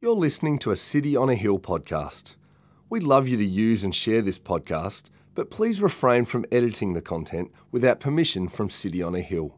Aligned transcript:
You're 0.00 0.14
listening 0.14 0.60
to 0.60 0.70
a 0.70 0.76
City 0.76 1.16
on 1.16 1.28
a 1.28 1.34
Hill 1.34 1.58
podcast. 1.58 2.36
We'd 2.88 3.02
love 3.02 3.26
you 3.26 3.36
to 3.36 3.44
use 3.44 3.82
and 3.82 3.92
share 3.92 4.22
this 4.22 4.38
podcast, 4.38 5.10
but 5.34 5.50
please 5.50 5.82
refrain 5.82 6.24
from 6.24 6.46
editing 6.52 6.92
the 6.92 7.02
content 7.02 7.50
without 7.72 7.98
permission 7.98 8.46
from 8.46 8.70
City 8.70 9.02
on 9.02 9.16
a 9.16 9.20
Hill. 9.20 9.56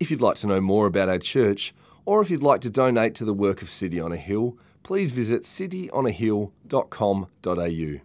If 0.00 0.10
you'd 0.10 0.20
like 0.20 0.34
to 0.38 0.48
know 0.48 0.60
more 0.60 0.86
about 0.86 1.08
our 1.08 1.20
church, 1.20 1.72
or 2.04 2.20
if 2.20 2.28
you'd 2.28 2.42
like 2.42 2.60
to 2.62 2.70
donate 2.70 3.14
to 3.14 3.24
the 3.24 3.32
work 3.32 3.62
of 3.62 3.70
City 3.70 4.00
on 4.00 4.10
a 4.10 4.16
Hill, 4.16 4.58
please 4.82 5.12
visit 5.12 5.44
cityonahill.com.au. 5.44 8.00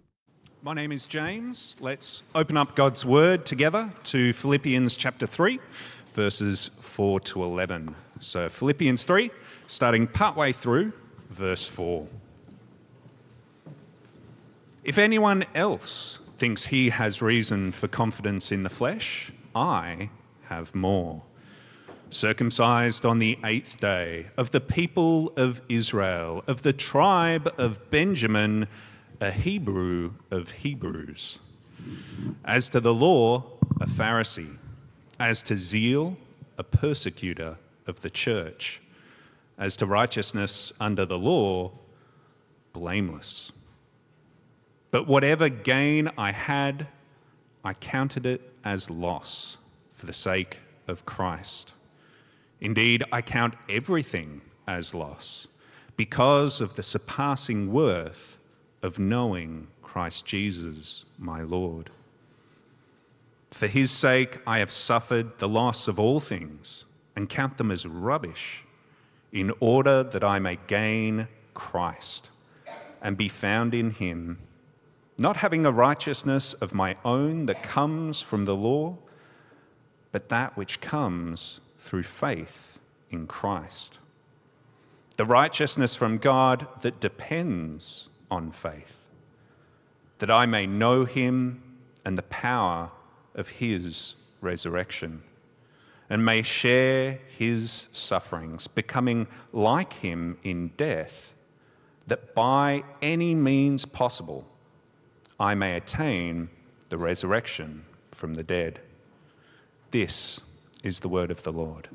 My 0.62 0.74
name 0.76 0.92
is 0.92 1.08
James. 1.08 1.76
Let's 1.80 2.24
open 2.36 2.56
up 2.56 2.76
God's 2.76 3.04
Word 3.04 3.48
together 3.48 3.92
to 4.04 4.32
Philippians 4.32 4.96
chapter 4.96 5.26
3, 5.26 5.60
verses 6.14 6.70
4 6.82 7.20
to 7.22 7.42
11. 7.42 7.96
So, 8.20 8.48
Philippians 8.48 9.06
3, 9.06 9.32
starting 9.66 10.06
partway 10.06 10.52
through 10.52 10.94
verse 11.30 11.68
4. 11.68 12.08
If 14.84 14.98
anyone 14.98 15.46
else 15.54 16.20
thinks 16.38 16.66
he 16.66 16.90
has 16.90 17.22
reason 17.22 17.72
for 17.72 17.88
confidence 17.88 18.52
in 18.52 18.64
the 18.64 18.70
flesh, 18.70 19.32
I 19.56 20.10
have 20.44 20.74
more. 20.74 21.24
Circumcised 22.10 23.06
on 23.06 23.20
the 23.20 23.38
eighth 23.44 23.80
day, 23.82 24.28
of 24.38 24.52
the 24.52 24.62
people 24.62 25.34
of 25.36 25.62
Israel, 25.68 26.44
of 26.48 26.62
the 26.62 26.72
tribe 26.72 27.52
of 27.58 27.92
Benjamin, 27.92 28.68
a 29.20 29.32
Hebrew 29.32 30.14
of 30.32 30.52
Hebrews. 30.52 31.40
As 32.46 32.70
to 32.70 32.80
the 32.80 32.94
law, 32.94 33.44
a 33.82 33.88
Pharisee. 33.88 34.56
As 35.20 35.42
to 35.44 35.58
zeal, 35.58 36.16
a 36.58 36.64
persecutor 36.64 37.58
of 37.88 38.02
the 38.02 38.10
church 38.10 38.82
as 39.58 39.76
to 39.78 39.86
righteousness 39.86 40.72
under 40.80 41.06
the 41.06 41.18
law, 41.18 41.72
blameless. 42.74 43.52
But 44.92 45.08
whatever 45.08 45.50
gain 45.50 46.10
I 46.18 46.32
had, 46.32 46.88
I 47.64 47.74
counted 47.74 48.26
it 48.26 48.54
as 48.64 48.90
loss 48.90 49.58
for 49.94 50.06
the 50.06 50.14
sake 50.14 50.58
of 50.88 51.06
Christ. 51.06 51.74
Indeed, 52.62 53.04
I 53.12 53.22
count 53.22 53.56
everything 53.70 54.42
as 54.68 54.94
loss 54.94 55.48
because 55.96 56.62
of 56.62 56.76
the 56.76 56.84
surpassing 56.84 57.72
worth 57.72 58.38
of 58.84 59.00
knowing 59.00 59.68
Christ 59.82 60.26
Jesus, 60.26 61.06
my 61.18 61.42
Lord. 61.42 61.90
For 63.52 63.68
his 63.68 63.90
sake, 63.90 64.40
I 64.46 64.60
have 64.60 64.72
suffered 64.72 65.40
the 65.40 65.50
loss 65.50 65.88
of 65.88 66.00
all 66.00 66.20
things 66.20 66.86
and 67.16 67.28
count 67.28 67.58
them 67.58 67.72
as 67.72 67.88
rubbish 67.88 68.64
in 69.32 69.52
order 69.60 70.04
that 70.04 70.24
I 70.24 70.40
may 70.40 70.58
gain 70.68 71.28
Christ 71.54 72.30
and 73.02 73.18
be 73.18 73.28
found 73.28 73.74
in 73.74 73.92
him, 73.92 74.40
not 75.18 75.38
having 75.38 75.66
a 75.66 75.72
righteousness 75.72 76.54
of 76.54 76.74
my 76.74 76.96
own 77.04 77.46
that 77.48 77.64
comes 77.64 78.22
from 78.22 78.46
the 78.46 78.56
law, 78.56 78.98
but 80.12 80.30
that 80.30 80.56
which 80.56 80.80
comes 80.82 81.60
through 81.78 82.04
faith 82.04 82.80
in 83.10 83.28
Christ. 83.28 84.00
The 85.18 85.26
righteousness 85.26 85.96
from 85.96 86.18
God 86.18 86.68
that 86.82 87.00
depends 87.00 88.10
on 88.30 88.52
faith, 88.52 89.04
that 90.20 90.32
I 90.32 90.46
may 90.46 90.68
know 90.68 91.06
him 91.06 91.64
and 92.06 92.18
the 92.18 92.24
power 92.24 92.92
of 93.36 93.48
his 93.48 94.16
resurrection 94.42 95.24
and 96.10 96.24
may 96.24 96.42
share 96.42 97.20
his 97.38 97.88
sufferings, 97.92 98.68
becoming 98.68 99.28
like 99.52 99.94
him 99.94 100.38
in 100.44 100.70
death, 100.78 101.34
that 102.08 102.34
by 102.34 102.84
any 103.02 103.36
means 103.36 103.86
possible 103.86 104.48
I 105.40 105.54
may 105.54 105.76
attain 105.76 106.50
the 106.90 106.98
resurrection 106.98 107.84
from 108.12 108.34
the 108.36 108.44
dead. 108.44 108.80
This 109.92 110.42
is 110.84 111.00
the 111.00 111.10
word 111.10 111.32
of 111.32 111.44
the 111.44 111.52
Lord. 111.52 111.90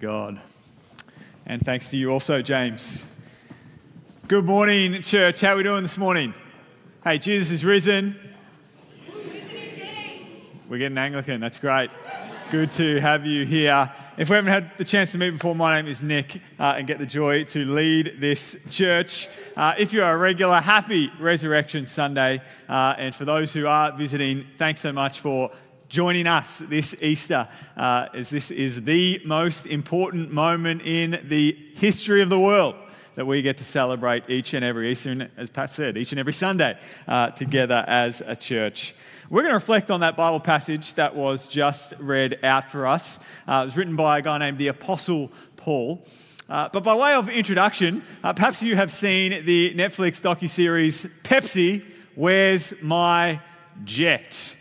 God. 0.00 0.40
And 1.46 1.64
thanks 1.64 1.90
to 1.90 1.96
you 1.96 2.10
also, 2.10 2.42
James. 2.42 3.04
Good 4.28 4.44
morning, 4.44 5.00
church. 5.02 5.40
How 5.40 5.54
are 5.54 5.56
we 5.56 5.62
doing 5.62 5.82
this 5.82 5.96
morning? 5.96 6.34
Hey, 7.02 7.18
Jesus 7.18 7.52
is 7.52 7.64
risen. 7.64 8.18
We're 10.68 10.78
getting 10.78 10.98
Anglican. 10.98 11.40
That's 11.40 11.60
great. 11.60 11.90
Good 12.48 12.70
to 12.72 13.00
have 13.00 13.26
you 13.26 13.44
here. 13.44 13.92
If 14.16 14.28
we 14.28 14.36
haven't 14.36 14.52
had 14.52 14.70
the 14.78 14.84
chance 14.84 15.10
to 15.12 15.18
meet 15.18 15.30
before, 15.30 15.56
my 15.56 15.74
name 15.74 15.90
is 15.90 16.00
Nick 16.00 16.40
uh, 16.60 16.74
and 16.78 16.86
get 16.86 17.00
the 17.00 17.06
joy 17.06 17.42
to 17.42 17.64
lead 17.64 18.18
this 18.20 18.56
church. 18.70 19.28
Uh, 19.56 19.74
if 19.76 19.92
you're 19.92 20.08
a 20.08 20.16
regular, 20.16 20.60
happy 20.60 21.10
Resurrection 21.18 21.86
Sunday. 21.86 22.40
Uh, 22.68 22.94
and 22.98 23.12
for 23.12 23.24
those 23.24 23.52
who 23.52 23.66
are 23.66 23.90
visiting, 23.96 24.46
thanks 24.58 24.80
so 24.80 24.92
much 24.92 25.18
for 25.18 25.50
joining 25.88 26.28
us 26.28 26.60
this 26.60 26.94
Easter, 27.02 27.48
uh, 27.76 28.06
as 28.14 28.30
this 28.30 28.52
is 28.52 28.84
the 28.84 29.20
most 29.24 29.66
important 29.66 30.30
moment 30.30 30.82
in 30.82 31.20
the 31.24 31.52
history 31.74 32.22
of 32.22 32.28
the 32.28 32.38
world 32.38 32.76
that 33.16 33.26
we 33.26 33.42
get 33.42 33.56
to 33.56 33.64
celebrate 33.64 34.22
each 34.28 34.54
and 34.54 34.64
every 34.64 34.92
Easter, 34.92 35.28
as 35.36 35.50
Pat 35.50 35.72
said, 35.72 35.96
each 35.96 36.12
and 36.12 36.20
every 36.20 36.32
Sunday 36.32 36.78
uh, 37.08 37.30
together 37.30 37.84
as 37.88 38.20
a 38.20 38.36
church. 38.36 38.94
We're 39.28 39.42
going 39.42 39.50
to 39.50 39.56
reflect 39.56 39.90
on 39.90 40.00
that 40.00 40.16
Bible 40.16 40.38
passage 40.38 40.94
that 40.94 41.16
was 41.16 41.48
just 41.48 41.94
read 41.98 42.38
out 42.44 42.70
for 42.70 42.86
us. 42.86 43.18
Uh, 43.48 43.62
it 43.62 43.64
was 43.64 43.76
written 43.76 43.96
by 43.96 44.18
a 44.18 44.22
guy 44.22 44.38
named 44.38 44.58
the 44.58 44.68
Apostle 44.68 45.32
Paul. 45.56 46.06
Uh, 46.48 46.68
but 46.72 46.84
by 46.84 46.94
way 46.94 47.12
of 47.12 47.28
introduction, 47.28 48.04
uh, 48.22 48.32
perhaps 48.32 48.62
you 48.62 48.76
have 48.76 48.92
seen 48.92 49.44
the 49.44 49.74
Netflix 49.74 50.22
docu-series 50.22 51.06
Pepsi, 51.24 51.84
Where's 52.14 52.80
My 52.80 53.40
Jet? 53.82 54.54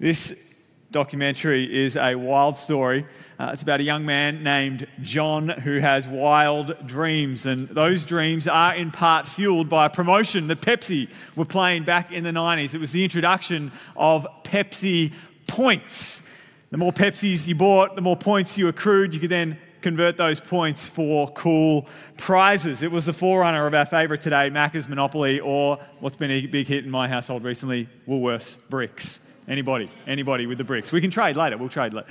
This 0.00 0.52
documentary 0.90 1.72
is 1.72 1.96
a 1.96 2.16
wild 2.16 2.56
story 2.56 3.06
uh, 3.42 3.50
it's 3.52 3.62
about 3.64 3.80
a 3.80 3.82
young 3.82 4.06
man 4.06 4.44
named 4.44 4.86
John 5.02 5.48
who 5.48 5.80
has 5.80 6.06
wild 6.06 6.86
dreams, 6.86 7.44
and 7.44 7.68
those 7.68 8.06
dreams 8.06 8.46
are 8.46 8.72
in 8.72 8.92
part 8.92 9.26
fueled 9.26 9.68
by 9.68 9.86
a 9.86 9.90
promotion 9.90 10.46
that 10.46 10.60
Pepsi 10.60 11.10
were 11.34 11.44
playing 11.44 11.82
back 11.82 12.12
in 12.12 12.22
the 12.22 12.30
90s. 12.30 12.72
It 12.72 12.78
was 12.78 12.92
the 12.92 13.02
introduction 13.02 13.72
of 13.96 14.28
Pepsi 14.44 15.12
points. 15.48 16.22
The 16.70 16.76
more 16.78 16.92
Pepsis 16.92 17.48
you 17.48 17.56
bought, 17.56 17.96
the 17.96 18.00
more 18.00 18.16
points 18.16 18.56
you 18.56 18.68
accrued. 18.68 19.12
You 19.12 19.18
could 19.18 19.30
then 19.30 19.58
convert 19.80 20.16
those 20.16 20.40
points 20.40 20.88
for 20.88 21.28
cool 21.32 21.88
prizes. 22.18 22.84
It 22.84 22.92
was 22.92 23.06
the 23.06 23.12
forerunner 23.12 23.66
of 23.66 23.74
our 23.74 23.86
favourite 23.86 24.22
today, 24.22 24.50
Macca's 24.50 24.88
Monopoly, 24.88 25.40
or 25.40 25.80
what's 25.98 26.16
been 26.16 26.30
a 26.30 26.46
big 26.46 26.68
hit 26.68 26.84
in 26.84 26.92
my 26.92 27.08
household 27.08 27.42
recently, 27.42 27.88
Woolworths 28.06 28.56
Bricks. 28.68 29.18
Anybody? 29.48 29.90
Anybody 30.06 30.46
with 30.46 30.58
the 30.58 30.64
bricks? 30.64 30.92
We 30.92 31.00
can 31.00 31.10
trade 31.10 31.34
later. 31.34 31.58
We'll 31.58 31.68
trade 31.68 31.92
later. 31.92 32.06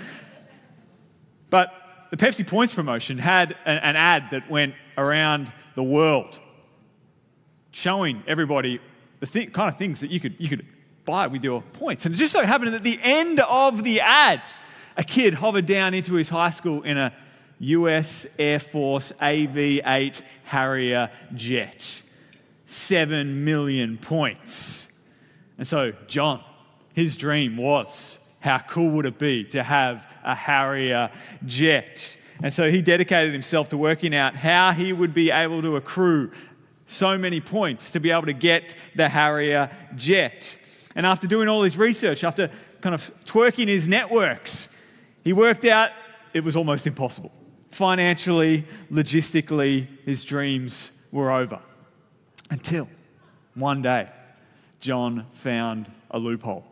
But 1.51 1.71
the 2.09 2.17
Pepsi 2.17 2.47
Points 2.47 2.73
promotion 2.73 3.19
had 3.19 3.55
an, 3.65 3.95
ad 3.95 4.31
that 4.31 4.49
went 4.49 4.73
around 4.97 5.53
the 5.75 5.83
world 5.83 6.39
showing 7.71 8.23
everybody 8.25 8.79
the 9.19 9.27
th- 9.27 9.53
kind 9.53 9.69
of 9.69 9.77
things 9.77 9.99
that 9.99 10.09
you 10.09 10.19
could, 10.19 10.35
you 10.39 10.49
could 10.49 10.65
buy 11.05 11.27
with 11.27 11.43
your 11.43 11.61
points. 11.61 12.05
And 12.05 12.15
it 12.15 12.17
just 12.17 12.33
so 12.33 12.43
happened 12.45 12.73
that 12.73 12.77
at 12.77 12.83
the 12.83 12.99
end 13.03 13.39
of 13.41 13.83
the 13.83 14.01
ad, 14.01 14.41
a 14.97 15.03
kid 15.03 15.35
hovered 15.35 15.65
down 15.65 15.93
into 15.93 16.13
his 16.15 16.29
high 16.29 16.49
school 16.49 16.81
in 16.81 16.97
a 16.97 17.13
US 17.59 18.27
Air 18.39 18.59
Force 18.59 19.11
AV 19.21 19.57
8 19.57 20.21
Harrier 20.45 21.11
jet. 21.33 22.01
Seven 22.65 23.43
million 23.43 23.97
points. 23.97 24.87
And 25.57 25.67
so, 25.67 25.91
John, 26.07 26.43
his 26.93 27.17
dream 27.17 27.57
was 27.57 28.17
how 28.41 28.57
cool 28.57 28.89
would 28.89 29.05
it 29.05 29.17
be 29.17 29.45
to 29.45 29.63
have 29.63 30.11
a 30.23 30.35
Harrier 30.35 31.09
jet? 31.45 32.17
And 32.43 32.51
so 32.51 32.69
he 32.69 32.81
dedicated 32.81 33.33
himself 33.33 33.69
to 33.69 33.77
working 33.77 34.13
out 34.15 34.35
how 34.35 34.73
he 34.73 34.91
would 34.91 35.13
be 35.13 35.31
able 35.31 35.61
to 35.61 35.75
accrue 35.75 36.31
so 36.87 37.17
many 37.17 37.39
points 37.39 37.91
to 37.91 37.99
be 37.99 38.11
able 38.11 38.25
to 38.25 38.33
get 38.33 38.75
the 38.95 39.07
Harrier 39.07 39.69
jet. 39.95 40.57
And 40.95 41.05
after 41.05 41.27
doing 41.27 41.47
all 41.47 41.61
his 41.61 41.77
research, 41.77 42.23
after 42.23 42.49
kind 42.81 42.95
of 42.95 43.11
twerking 43.25 43.67
his 43.67 43.87
networks, 43.87 44.67
he 45.23 45.33
worked 45.33 45.65
out 45.65 45.91
it 46.33 46.43
was 46.43 46.55
almost 46.55 46.87
impossible. 46.87 47.31
Financially, 47.69 48.65
logistically, 48.91 49.87
his 50.03 50.25
dreams 50.25 50.91
were 51.11 51.31
over. 51.31 51.59
Until 52.49 52.89
one 53.53 53.81
day, 53.81 54.09
John 54.79 55.27
found 55.31 55.89
a 56.09 56.17
loophole 56.17 56.70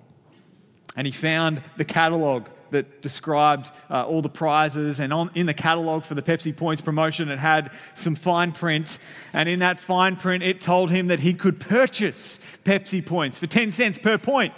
and 0.99 1.07
he 1.07 1.13
found 1.13 1.63
the 1.77 1.85
catalogue 1.85 2.49
that 2.71 3.01
described 3.01 3.71
uh, 3.89 4.05
all 4.05 4.21
the 4.21 4.27
prizes. 4.27 4.99
And 4.99 5.13
on, 5.13 5.31
in 5.33 5.45
the 5.45 5.53
catalogue 5.53 6.03
for 6.03 6.13
the 6.13 6.21
Pepsi 6.21 6.53
Points 6.53 6.81
promotion, 6.81 7.29
it 7.29 7.39
had 7.39 7.71
some 7.93 8.15
fine 8.15 8.51
print. 8.51 8.99
And 9.31 9.47
in 9.47 9.59
that 9.59 9.79
fine 9.79 10.17
print, 10.17 10.43
it 10.43 10.59
told 10.59 10.91
him 10.91 11.07
that 11.07 11.21
he 11.21 11.33
could 11.33 11.61
purchase 11.61 12.41
Pepsi 12.65 13.05
Points 13.05 13.39
for 13.39 13.47
10 13.47 13.71
cents 13.71 13.97
per 13.97 14.17
point. 14.17 14.53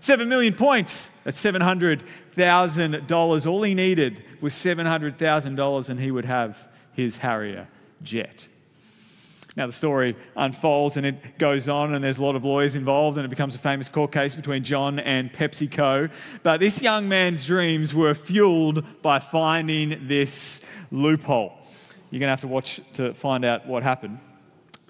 7 0.00 0.28
million 0.28 0.54
points. 0.54 1.06
That's 1.24 1.42
$700,000. 1.42 3.46
All 3.46 3.62
he 3.62 3.74
needed 3.74 4.22
was 4.42 4.52
$700,000 4.52 5.88
and 5.88 5.98
he 5.98 6.10
would 6.10 6.26
have 6.26 6.68
his 6.92 7.16
Harrier 7.16 7.68
jet. 8.02 8.48
Now, 9.56 9.66
the 9.66 9.72
story 9.72 10.16
unfolds 10.36 10.98
and 10.98 11.06
it 11.06 11.38
goes 11.38 11.66
on, 11.66 11.94
and 11.94 12.04
there's 12.04 12.18
a 12.18 12.22
lot 12.22 12.36
of 12.36 12.44
lawyers 12.44 12.76
involved, 12.76 13.16
and 13.16 13.24
it 13.24 13.30
becomes 13.30 13.54
a 13.54 13.58
famous 13.58 13.88
court 13.88 14.12
case 14.12 14.34
between 14.34 14.64
John 14.64 14.98
and 14.98 15.32
PepsiCo. 15.32 16.10
But 16.42 16.60
this 16.60 16.82
young 16.82 17.08
man's 17.08 17.46
dreams 17.46 17.94
were 17.94 18.14
fueled 18.14 18.84
by 19.00 19.18
finding 19.18 20.08
this 20.08 20.60
loophole. 20.90 21.54
You're 22.10 22.20
going 22.20 22.28
to 22.28 22.32
have 22.32 22.42
to 22.42 22.48
watch 22.48 22.80
to 22.94 23.14
find 23.14 23.46
out 23.46 23.66
what 23.66 23.82
happened. 23.82 24.18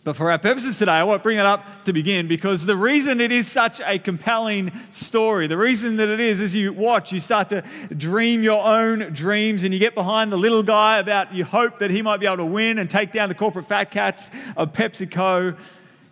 But 0.07 0.15
for 0.15 0.31
our 0.31 0.39
purposes 0.39 0.79
today, 0.79 0.93
I 0.93 1.03
want 1.03 1.19
to 1.21 1.23
bring 1.25 1.37
it 1.37 1.47
up 1.47 1.83
to 1.83 1.93
begin 1.93 2.29
because 2.29 2.65
the 2.65 2.77
reason 2.77 3.21
it 3.21 3.33
is 3.33 3.51
such 3.51 3.81
a 3.81 3.99
compelling 3.99 4.71
story, 4.93 5.49
the 5.49 5.57
reason 5.59 5.97
that 5.97 6.09
it 6.09 6.21
is, 6.21 6.41
as 6.41 6.55
you 6.55 6.73
watch, 6.73 7.11
you 7.11 7.19
start 7.19 7.49
to 7.49 7.63
dream 7.93 8.45
your 8.45 8.65
own 8.65 9.13
dreams 9.13 9.65
and 9.65 9.75
you 9.75 9.81
get 9.81 9.97
behind 9.97 10.33
the 10.33 10.37
little 10.37 10.63
guy 10.63 10.99
about 10.99 11.35
you 11.35 11.45
hope 11.45 11.81
that 11.81 11.91
he 11.91 12.03
might 12.03 12.19
be 12.19 12.27
able 12.27 12.37
to 12.37 12.47
win 12.47 12.79
and 12.79 12.89
take 12.89 13.11
down 13.11 13.29
the 13.29 13.35
corporate 13.35 13.67
fat 13.67 13.91
cats 13.91 14.31
of 14.57 14.73
PepsiCo, 14.73 15.59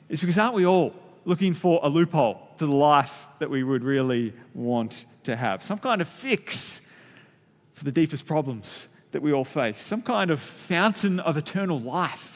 is 0.08 0.18
because 0.18 0.38
aren't 0.38 0.54
we 0.54 0.66
all 0.66 0.92
looking 1.24 1.54
for 1.54 1.78
a 1.84 1.88
loophole 1.88 2.48
to 2.58 2.66
the 2.66 2.72
life 2.72 3.28
that 3.38 3.48
we 3.48 3.62
would 3.62 3.84
really 3.84 4.32
want 4.54 5.06
to 5.22 5.36
have? 5.36 5.62
Some 5.62 5.78
kind 5.78 6.02
of 6.02 6.08
fix 6.08 6.80
for 7.74 7.84
the 7.84 7.92
deepest 7.92 8.26
problems 8.26 8.88
that 9.12 9.22
we 9.22 9.32
all 9.32 9.44
face, 9.44 9.80
some 9.80 10.02
kind 10.02 10.32
of 10.32 10.40
fountain 10.40 11.20
of 11.20 11.36
eternal 11.36 11.78
life 11.78 12.33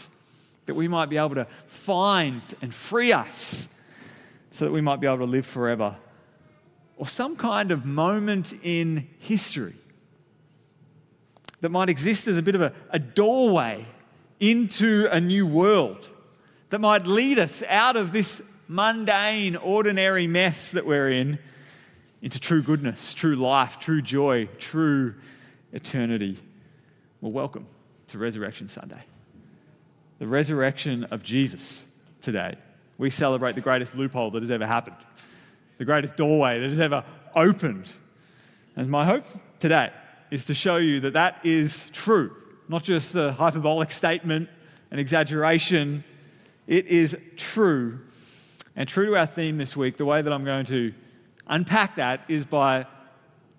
that 0.68 0.74
we 0.74 0.86
might 0.86 1.08
be 1.08 1.16
able 1.16 1.34
to 1.34 1.46
find 1.66 2.42
and 2.60 2.74
free 2.74 3.10
us 3.10 3.68
so 4.50 4.66
that 4.66 4.70
we 4.70 4.82
might 4.82 5.00
be 5.00 5.06
able 5.06 5.16
to 5.16 5.24
live 5.24 5.46
forever. 5.46 5.96
Or 6.98 7.06
some 7.06 7.36
kind 7.36 7.70
of 7.70 7.86
moment 7.86 8.52
in 8.62 9.08
history 9.18 9.76
that 11.62 11.70
might 11.70 11.88
exist 11.88 12.28
as 12.28 12.36
a 12.36 12.42
bit 12.42 12.54
of 12.54 12.60
a, 12.60 12.74
a 12.90 12.98
doorway 12.98 13.86
into 14.40 15.08
a 15.10 15.18
new 15.18 15.46
world 15.46 16.06
that 16.68 16.80
might 16.80 17.06
lead 17.06 17.38
us 17.38 17.62
out 17.70 17.96
of 17.96 18.12
this 18.12 18.42
mundane, 18.68 19.56
ordinary 19.56 20.26
mess 20.26 20.72
that 20.72 20.84
we're 20.84 21.08
in 21.08 21.38
into 22.20 22.38
true 22.38 22.60
goodness, 22.60 23.14
true 23.14 23.36
life, 23.36 23.78
true 23.78 24.02
joy, 24.02 24.46
true 24.58 25.14
eternity. 25.72 26.36
Well, 27.22 27.32
welcome 27.32 27.66
to 28.08 28.18
Resurrection 28.18 28.68
Sunday 28.68 29.02
the 30.18 30.26
resurrection 30.26 31.04
of 31.04 31.22
Jesus 31.22 31.84
today. 32.20 32.56
We 32.96 33.10
celebrate 33.10 33.54
the 33.54 33.60
greatest 33.60 33.94
loophole 33.94 34.30
that 34.32 34.42
has 34.42 34.50
ever 34.50 34.66
happened, 34.66 34.96
the 35.78 35.84
greatest 35.84 36.16
doorway 36.16 36.60
that 36.60 36.70
has 36.70 36.80
ever 36.80 37.04
opened. 37.34 37.92
And 38.76 38.90
my 38.90 39.04
hope 39.04 39.24
today 39.60 39.90
is 40.30 40.44
to 40.46 40.54
show 40.54 40.76
you 40.76 41.00
that 41.00 41.14
that 41.14 41.40
is 41.44 41.88
true, 41.92 42.34
not 42.68 42.82
just 42.82 43.14
a 43.14 43.32
hyperbolic 43.32 43.92
statement, 43.92 44.48
an 44.90 44.98
exaggeration. 44.98 46.04
It 46.66 46.86
is 46.86 47.16
true. 47.36 48.00
And 48.76 48.88
true 48.88 49.06
to 49.06 49.16
our 49.16 49.26
theme 49.26 49.56
this 49.56 49.76
week, 49.76 49.96
the 49.96 50.04
way 50.04 50.22
that 50.22 50.32
I'm 50.32 50.44
going 50.44 50.66
to 50.66 50.92
unpack 51.46 51.96
that 51.96 52.24
is 52.28 52.44
by 52.44 52.86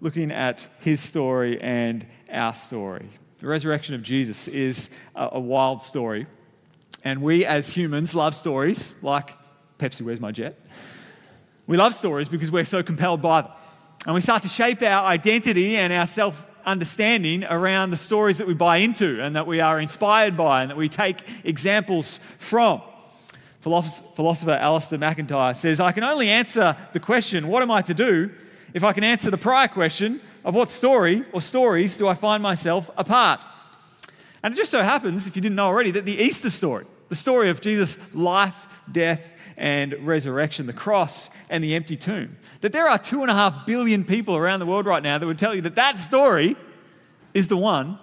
looking 0.01 0.31
at 0.31 0.67
his 0.79 1.01
story 1.01 1.61
and 1.61 2.05
our 2.31 2.55
story. 2.55 3.09
The 3.39 3.47
resurrection 3.47 3.95
of 3.95 4.03
Jesus 4.03 4.47
is 4.47 4.89
a, 5.15 5.39
wild 5.39 5.81
story. 5.81 6.27
And 7.03 7.21
we 7.21 7.45
as 7.45 7.69
humans 7.69 8.13
love 8.13 8.35
stories 8.35 8.93
like 9.01 9.35
Pepsi, 9.77 10.01
Where's 10.01 10.19
My 10.19 10.31
Jet? 10.31 10.59
We 11.67 11.77
love 11.77 11.93
stories 11.93 12.29
because 12.29 12.51
we're 12.51 12.65
so 12.65 12.83
compelled 12.83 13.21
by 13.21 13.43
them. 13.43 13.51
And 14.05 14.15
we 14.15 14.21
start 14.21 14.41
to 14.43 14.47
shape 14.47 14.81
our 14.81 15.05
identity 15.05 15.77
and 15.77 15.93
our 15.93 16.07
self 16.07 16.45
understanding 16.65 17.43
around 17.45 17.91
the 17.91 17.97
stories 17.97 18.37
that 18.37 18.47
we 18.47 18.53
buy 18.53 18.77
into 18.77 19.21
and 19.21 19.35
that 19.35 19.47
we 19.47 19.59
are 19.59 19.79
inspired 19.79 20.35
by 20.35 20.61
and 20.61 20.71
that 20.71 20.77
we 20.77 20.89
take 20.89 21.23
examples 21.43 22.19
from. 22.37 22.81
Philosopher 23.61 24.57
Alasdair 24.57 24.99
MacIntyre 24.99 25.53
says, 25.53 25.79
I 25.79 25.91
can 25.91 26.03
only 26.03 26.29
answer 26.29 26.77
the 26.93 26.99
question, 26.99 27.47
What 27.47 27.61
am 27.61 27.71
I 27.71 27.81
to 27.81 27.93
do? 27.93 28.31
if 28.73 28.83
I 28.83 28.93
can 28.93 29.03
answer 29.03 29.31
the 29.31 29.37
prior 29.37 29.67
question 29.67 30.21
of 30.45 30.55
what 30.55 30.71
story 30.71 31.23
or 31.33 31.41
stories 31.41 31.97
do 31.97 32.07
I 32.07 32.13
find 32.13 32.41
myself 32.41 32.89
a 32.97 33.03
part? 33.03 33.45
And 34.41 34.53
it 34.53 34.57
just 34.57 34.71
so 34.71 34.81
happens, 34.81 35.27
if 35.27 35.35
you 35.35 35.41
didn't 35.41 35.55
know 35.55 35.67
already, 35.67 35.91
that 35.91 36.05
the 36.05 36.17
Easter 36.17 36.49
story, 36.49 36.85
the 37.09 37.15
story 37.15 37.49
of 37.49 37.61
Jesus' 37.61 37.97
life, 38.13 38.81
death, 38.91 39.35
and 39.57 39.93
resurrection, 40.05 40.65
the 40.65 40.73
cross 40.73 41.29
and 41.49 41.63
the 41.63 41.75
empty 41.75 41.97
tomb, 41.97 42.37
that 42.61 42.71
there 42.71 42.87
are 42.87 42.97
two 42.97 43.21
and 43.21 43.29
a 43.29 43.33
half 43.33 43.65
billion 43.65 44.05
people 44.05 44.37
around 44.37 44.59
the 44.59 44.65
world 44.65 44.85
right 44.85 45.03
now 45.03 45.17
that 45.17 45.25
would 45.25 45.39
tell 45.39 45.53
you 45.53 45.61
that 45.61 45.75
that 45.75 45.99
story 45.99 46.55
is 47.33 47.49
the 47.49 47.57
one 47.57 47.99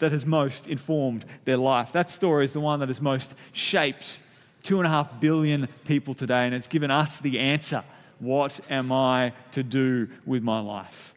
that 0.00 0.12
has 0.12 0.26
most 0.26 0.68
informed 0.68 1.24
their 1.44 1.56
life. 1.56 1.92
That 1.92 2.10
story 2.10 2.44
is 2.44 2.52
the 2.52 2.60
one 2.60 2.80
that 2.80 2.88
has 2.88 3.00
most 3.00 3.34
shaped 3.52 4.20
two 4.62 4.78
and 4.78 4.86
a 4.86 4.90
half 4.90 5.20
billion 5.20 5.68
people 5.84 6.14
today, 6.14 6.46
and 6.46 6.54
it's 6.54 6.68
given 6.68 6.90
us 6.90 7.20
the 7.20 7.38
answer 7.38 7.84
what 8.18 8.60
am 8.68 8.90
I 8.90 9.32
to 9.52 9.62
do 9.62 10.08
with 10.26 10.42
my 10.42 10.58
life? 10.58 11.14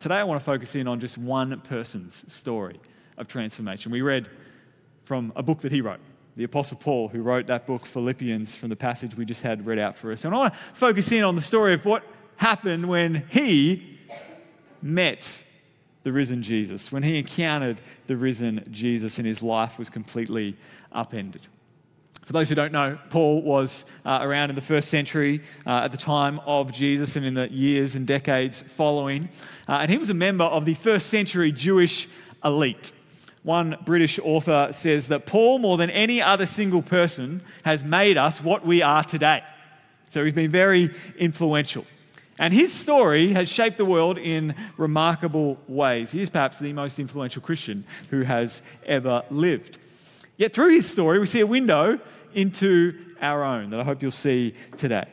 Today, 0.00 0.16
I 0.16 0.24
want 0.24 0.40
to 0.40 0.44
focus 0.44 0.74
in 0.74 0.88
on 0.88 0.98
just 0.98 1.18
one 1.18 1.60
person's 1.60 2.32
story 2.32 2.80
of 3.16 3.28
transformation. 3.28 3.92
We 3.92 4.02
read 4.02 4.28
from 5.04 5.32
a 5.36 5.42
book 5.42 5.60
that 5.60 5.72
he 5.72 5.80
wrote, 5.80 6.00
the 6.36 6.44
Apostle 6.44 6.76
Paul, 6.76 7.08
who 7.08 7.22
wrote 7.22 7.46
that 7.46 7.66
book, 7.66 7.86
Philippians, 7.86 8.54
from 8.54 8.68
the 8.68 8.76
passage 8.76 9.16
we 9.16 9.24
just 9.24 9.42
had 9.42 9.64
read 9.64 9.78
out 9.78 9.96
for 9.96 10.12
us. 10.12 10.24
And 10.24 10.34
I 10.34 10.38
want 10.38 10.54
to 10.54 10.60
focus 10.74 11.10
in 11.10 11.24
on 11.24 11.34
the 11.34 11.40
story 11.40 11.72
of 11.72 11.84
what 11.86 12.02
happened 12.36 12.88
when 12.88 13.24
he 13.30 13.98
met 14.82 15.42
the 16.02 16.12
risen 16.12 16.42
Jesus, 16.42 16.92
when 16.92 17.02
he 17.02 17.18
encountered 17.18 17.80
the 18.06 18.16
risen 18.16 18.64
Jesus 18.70 19.18
and 19.18 19.26
his 19.26 19.42
life 19.42 19.78
was 19.78 19.88
completely 19.88 20.56
upended. 20.92 21.46
For 22.26 22.32
those 22.32 22.48
who 22.48 22.54
don't 22.54 22.72
know, 22.72 22.98
Paul 23.10 23.40
was 23.42 23.84
uh, 24.04 24.18
around 24.20 24.50
in 24.50 24.56
the 24.56 24.62
first 24.62 24.88
century 24.88 25.42
uh, 25.64 25.82
at 25.84 25.92
the 25.92 25.96
time 25.96 26.40
of 26.40 26.72
Jesus 26.72 27.16
and 27.16 27.24
in 27.24 27.34
the 27.34 27.52
years 27.52 27.94
and 27.94 28.06
decades 28.06 28.60
following. 28.60 29.28
Uh, 29.68 29.78
and 29.82 29.90
he 29.90 29.96
was 29.96 30.10
a 30.10 30.14
member 30.14 30.44
of 30.44 30.64
the 30.64 30.74
first 30.74 31.08
century 31.08 31.50
Jewish 31.52 32.08
elite. 32.44 32.92
One 33.46 33.76
British 33.84 34.18
author 34.18 34.70
says 34.72 35.06
that 35.06 35.24
Paul, 35.24 35.60
more 35.60 35.76
than 35.76 35.88
any 35.90 36.20
other 36.20 36.46
single 36.46 36.82
person, 36.82 37.42
has 37.64 37.84
made 37.84 38.18
us 38.18 38.42
what 38.42 38.66
we 38.66 38.82
are 38.82 39.04
today. 39.04 39.44
So 40.08 40.24
he's 40.24 40.34
been 40.34 40.50
very 40.50 40.90
influential. 41.16 41.86
And 42.40 42.52
his 42.52 42.72
story 42.72 43.34
has 43.34 43.48
shaped 43.48 43.76
the 43.76 43.84
world 43.84 44.18
in 44.18 44.56
remarkable 44.76 45.58
ways. 45.68 46.10
He 46.10 46.20
is 46.20 46.28
perhaps 46.28 46.58
the 46.58 46.72
most 46.72 46.98
influential 46.98 47.40
Christian 47.40 47.84
who 48.10 48.22
has 48.22 48.62
ever 48.84 49.22
lived. 49.30 49.78
Yet 50.36 50.52
through 50.52 50.74
his 50.74 50.90
story, 50.90 51.20
we 51.20 51.26
see 51.26 51.38
a 51.38 51.46
window 51.46 52.00
into 52.34 52.98
our 53.20 53.44
own 53.44 53.70
that 53.70 53.78
I 53.78 53.84
hope 53.84 54.02
you'll 54.02 54.10
see 54.10 54.54
today. 54.76 55.06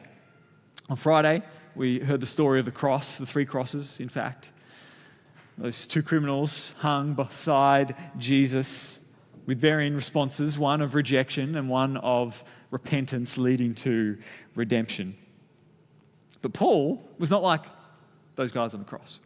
On 0.89 0.95
Friday, 0.95 1.43
we 1.75 1.99
heard 1.99 2.19
the 2.19 2.25
story 2.25 2.57
of 2.57 2.65
the 2.65 2.71
cross, 2.71 3.19
the 3.19 3.27
three 3.27 3.45
crosses, 3.45 3.99
in 3.99 4.09
fact. 4.09 4.51
Those 5.57 5.85
two 5.85 6.01
criminals 6.01 6.73
hung 6.79 7.13
beside 7.13 7.95
Jesus 8.17 9.13
with 9.45 9.59
varying 9.59 9.93
responses 9.95 10.57
one 10.57 10.81
of 10.81 10.95
rejection 10.95 11.55
and 11.55 11.69
one 11.69 11.97
of 11.97 12.43
repentance 12.71 13.37
leading 13.37 13.75
to 13.75 14.17
redemption. 14.55 15.15
But 16.41 16.53
Paul 16.53 17.07
was 17.19 17.29
not 17.29 17.43
like 17.43 17.63
those 18.35 18.51
guys 18.51 18.73
on 18.73 18.79
the 18.79 18.85
cross. 18.85 19.19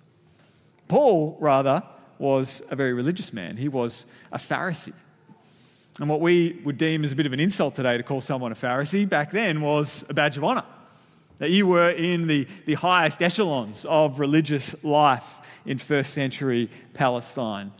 Paul, 0.87 1.37
rather, 1.39 1.83
was 2.19 2.61
a 2.71 2.75
very 2.75 2.93
religious 2.93 3.31
man. 3.31 3.57
He 3.57 3.67
was 3.67 4.05
a 4.31 4.37
Pharisee. 4.37 4.93
And 5.99 6.09
what 6.09 6.21
we 6.21 6.59
would 6.63 6.77
deem 6.77 7.03
as 7.03 7.11
a 7.11 7.15
bit 7.15 7.25
of 7.25 7.33
an 7.33 7.39
insult 7.39 7.75
today 7.75 7.97
to 7.97 8.03
call 8.03 8.21
someone 8.21 8.51
a 8.51 8.55
Pharisee 8.55 9.07
back 9.07 9.31
then 9.31 9.61
was 9.61 10.05
a 10.09 10.13
badge 10.13 10.37
of 10.37 10.43
honor. 10.43 10.63
That 11.39 11.51
you 11.51 11.67
were 11.67 11.89
in 11.89 12.27
the, 12.27 12.47
the 12.65 12.75
highest 12.75 13.21
echelons 13.21 13.85
of 13.85 14.19
religious 14.19 14.83
life 14.83 15.39
in 15.67 15.77
first 15.77 16.13
century 16.13 16.71
Palestine. 16.93 17.71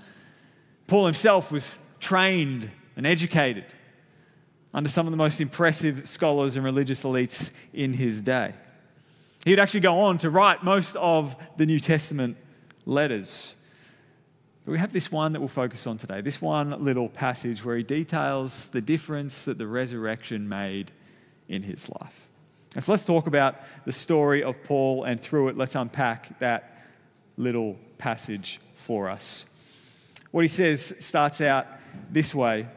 Paul 0.86 1.06
himself 1.06 1.51
was 1.51 1.77
trained 2.00 2.70
and 2.96 3.08
educated 3.08 3.65
under 4.74 4.89
some 4.89 5.08
of 5.08 5.12
the 5.12 5.17
most 5.17 5.41
impressive 5.41 6.08
scholars 6.08 6.56
and 6.56 6.63
religious 6.63 7.03
elites 7.03 7.56
in 7.74 7.94
his 7.94 8.22
day. 8.22 8.53
He 9.44 9.51
would 9.51 9.60
actually 9.60 9.79
go 9.79 10.01
on 10.01 10.17
to 10.20 10.29
write 10.29 10.63
most 10.63 10.96
of 10.98 11.36
the 11.56 11.65
New 11.65 11.79
Testament 11.79 12.38
letters. 12.86 13.56
But 14.65 14.74
we 14.74 14.79
have 14.79 14.91
this 14.91 15.12
one 15.12 15.32
that 15.34 15.39
we'll 15.39 15.48
focus 15.48 15.88
on 15.88 15.98
today, 15.98 16.20
this 16.20 16.41
one 16.41 16.84
little 16.84 17.08
passage 17.08 17.63
where 17.63 17.77
he 17.77 17.84
details 17.84 18.67
the 18.67 18.82
difference 18.82 19.46
that 19.46 19.58
the 19.58 19.65
resurrection 19.65 20.50
made 20.50 20.91
in 21.48 21.63
his 21.63 21.89
life. 21.89 22.27
And 22.75 22.84
so 22.84 22.91
let's 22.91 23.06
talk 23.06 23.27
about 23.27 23.56
the 23.86 23.94
story 23.94 24.44
of 24.44 24.62
Paul, 24.63 25.06
and 25.06 25.20
through 25.22 25.48
it, 25.48 25.58
let's 25.58 25.75
unpack 25.75 26.38
that 26.39 26.76
little 27.38 27.77
passage 27.98 28.60
for 28.75 29.10
us. 29.10 29.46
What 30.32 30.44
he 30.44 30.50
says 30.50 30.96
starts 31.00 31.39
out 31.39 31.67
this 32.12 32.36
way 32.36 32.67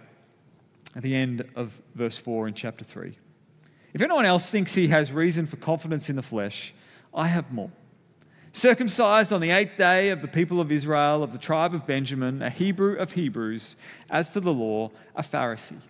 at 0.94 1.02
the 1.02 1.14
end 1.14 1.44
of 1.56 1.80
verse 1.94 2.18
4 2.18 2.48
in 2.48 2.54
chapter 2.54 2.84
3. 2.84 3.16
If 3.92 4.02
anyone 4.02 4.24
else 4.24 4.50
thinks 4.50 4.74
he 4.74 4.88
has 4.88 5.12
reason 5.12 5.46
for 5.46 5.56
confidence 5.56 6.10
in 6.10 6.16
the 6.16 6.22
flesh, 6.22 6.74
I 7.12 7.26
have 7.28 7.52
more. 7.52 7.70
Circumcised 8.52 9.32
on 9.32 9.40
the 9.40 9.50
eighth 9.50 9.76
day 9.76 10.10
of 10.10 10.22
the 10.22 10.28
people 10.28 10.60
of 10.60 10.72
Israel, 10.72 11.22
of 11.22 11.32
the 11.32 11.38
tribe 11.38 11.74
of 11.74 11.86
Benjamin, 11.86 12.42
a 12.42 12.50
Hebrew 12.50 12.96
of 12.96 13.12
Hebrews, 13.12 13.76
as 14.10 14.32
to 14.32 14.40
the 14.40 14.52
law, 14.52 14.90
a 15.14 15.22
Pharisee 15.22 15.80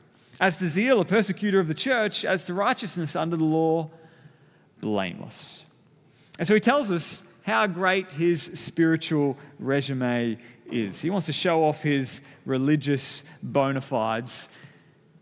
As 0.40 0.56
to 0.58 0.68
zeal, 0.68 1.00
a 1.00 1.04
persecutor 1.04 1.58
of 1.58 1.68
the 1.68 1.74
church, 1.74 2.24
as 2.24 2.44
to 2.44 2.54
righteousness 2.54 3.16
under 3.16 3.36
the 3.36 3.44
law, 3.44 3.90
blameless. 4.80 5.64
And 6.38 6.46
so 6.46 6.54
he 6.54 6.60
tells 6.60 6.90
us 6.90 7.22
how 7.42 7.66
great 7.66 8.12
his 8.12 8.42
spiritual 8.42 9.36
resume 9.58 10.38
is. 10.70 11.00
He 11.00 11.10
wants 11.10 11.26
to 11.26 11.32
show 11.32 11.64
off 11.64 11.82
his 11.82 12.20
religious 12.44 13.22
bona 13.42 13.80
fides. 13.80 14.48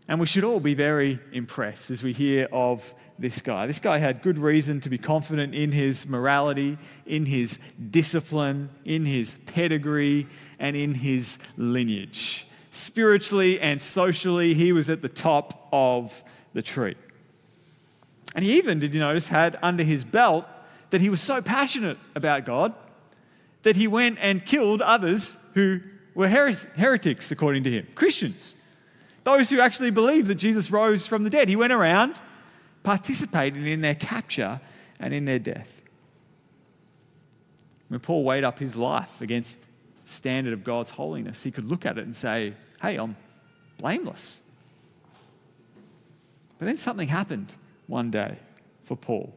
And 0.07 0.19
we 0.19 0.25
should 0.25 0.43
all 0.43 0.59
be 0.59 0.73
very 0.73 1.19
impressed 1.31 1.91
as 1.91 2.01
we 2.01 2.13
hear 2.13 2.47
of 2.51 2.93
this 3.19 3.41
guy. 3.41 3.67
This 3.67 3.79
guy 3.79 3.97
had 3.97 4.21
good 4.21 4.37
reason 4.37 4.81
to 4.81 4.89
be 4.89 4.97
confident 4.97 5.53
in 5.53 5.71
his 5.71 6.07
morality, 6.07 6.77
in 7.05 7.25
his 7.25 7.57
discipline, 7.91 8.69
in 8.85 9.05
his 9.05 9.35
pedigree, 9.45 10.27
and 10.57 10.75
in 10.75 10.95
his 10.95 11.37
lineage. 11.57 12.47
Spiritually 12.71 13.59
and 13.59 13.81
socially, 13.81 14.53
he 14.53 14.71
was 14.71 14.89
at 14.89 15.01
the 15.01 15.09
top 15.09 15.67
of 15.71 16.23
the 16.53 16.61
tree. 16.61 16.95
And 18.35 18.45
he 18.45 18.57
even, 18.57 18.79
did 18.79 18.93
you 18.93 18.99
notice, 18.99 19.27
had 19.27 19.57
under 19.61 19.83
his 19.83 20.03
belt 20.03 20.45
that 20.89 21.01
he 21.01 21.09
was 21.09 21.21
so 21.21 21.41
passionate 21.41 21.97
about 22.15 22.45
God 22.45 22.73
that 23.63 23.75
he 23.75 23.87
went 23.87 24.17
and 24.21 24.45
killed 24.45 24.81
others 24.81 25.37
who 25.53 25.81
were 26.15 26.27
heretics, 26.27 27.31
according 27.31 27.63
to 27.63 27.71
him, 27.71 27.87
Christians, 27.95 28.55
those 29.23 29.49
who 29.49 29.59
actually 29.59 29.91
believed 29.91 30.27
that 30.27 30.35
Jesus 30.35 30.71
rose 30.71 31.05
from 31.05 31.23
the 31.23 31.29
dead. 31.29 31.49
He 31.49 31.55
went 31.55 31.73
around 31.73 32.19
participating 32.83 33.65
in 33.65 33.81
their 33.81 33.95
capture 33.95 34.61
and 34.99 35.13
in 35.13 35.25
their 35.25 35.39
death. 35.39 35.81
When 37.89 37.99
Paul 37.99 38.23
weighed 38.23 38.43
up 38.43 38.59
his 38.59 38.75
life 38.75 39.21
against 39.21 39.61
the 39.61 40.11
standard 40.11 40.53
of 40.53 40.63
God's 40.63 40.91
holiness, 40.91 41.43
he 41.43 41.51
could 41.51 41.65
look 41.65 41.85
at 41.85 41.97
it 41.97 42.05
and 42.05 42.15
say, 42.15 42.53
hey, 42.81 42.95
I'm 42.95 43.15
blameless. 43.77 44.39
But 46.57 46.65
then 46.65 46.77
something 46.77 47.07
happened 47.07 47.53
one 47.87 48.11
day 48.11 48.37
for 48.83 48.95
Paul, 48.95 49.33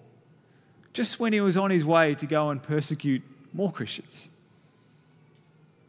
just 0.93 1.19
when 1.19 1.33
he 1.33 1.41
was 1.41 1.57
on 1.57 1.71
his 1.71 1.85
way 1.85 2.15
to 2.17 2.27
go 2.27 2.51
and 2.51 2.63
persecute 2.63 3.23
more 3.53 3.73
Christians. 3.73 4.29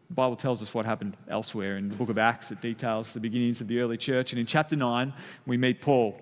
The 0.09 0.15
Bible 0.15 0.35
tells 0.35 0.61
us 0.61 0.73
what 0.73 0.85
happened 0.85 1.17
elsewhere 1.27 1.77
in 1.77 1.89
the 1.89 1.95
book 1.95 2.09
of 2.09 2.17
Acts. 2.17 2.51
It 2.51 2.61
details 2.61 3.13
the 3.13 3.19
beginnings 3.19 3.61
of 3.61 3.67
the 3.67 3.79
early 3.79 3.97
church. 3.97 4.31
And 4.31 4.39
in 4.39 4.45
chapter 4.45 4.75
9, 4.75 5.13
we 5.45 5.57
meet 5.57 5.81
Paul. 5.81 6.19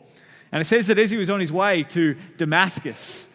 And 0.52 0.62
it 0.62 0.66
says 0.66 0.88
that 0.88 0.98
as 0.98 1.12
he 1.12 1.18
was 1.18 1.30
on 1.30 1.40
his 1.40 1.52
way 1.52 1.84
to 1.84 2.16
Damascus, 2.38 3.28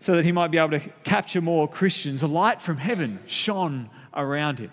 so 0.00 0.16
that 0.16 0.24
he 0.24 0.32
might 0.32 0.50
be 0.50 0.58
able 0.58 0.70
to 0.70 0.80
capture 1.04 1.40
more 1.40 1.68
Christians, 1.68 2.22
a 2.22 2.26
light 2.26 2.60
from 2.60 2.78
heaven 2.78 3.20
shone 3.26 3.88
around 4.14 4.58
him. 4.58 4.72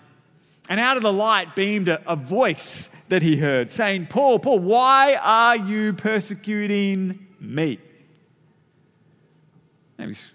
And 0.68 0.80
out 0.80 0.96
of 0.96 1.02
the 1.02 1.12
light 1.12 1.54
beamed 1.54 1.88
a, 1.88 2.02
a 2.10 2.16
voice 2.16 2.88
that 3.08 3.22
he 3.22 3.36
heard 3.36 3.70
saying, 3.70 4.06
Paul, 4.06 4.38
Paul, 4.38 4.60
why 4.60 5.16
are 5.16 5.56
you 5.56 5.92
persecuting 5.92 7.26
me? 7.38 7.78
He's 10.08 10.30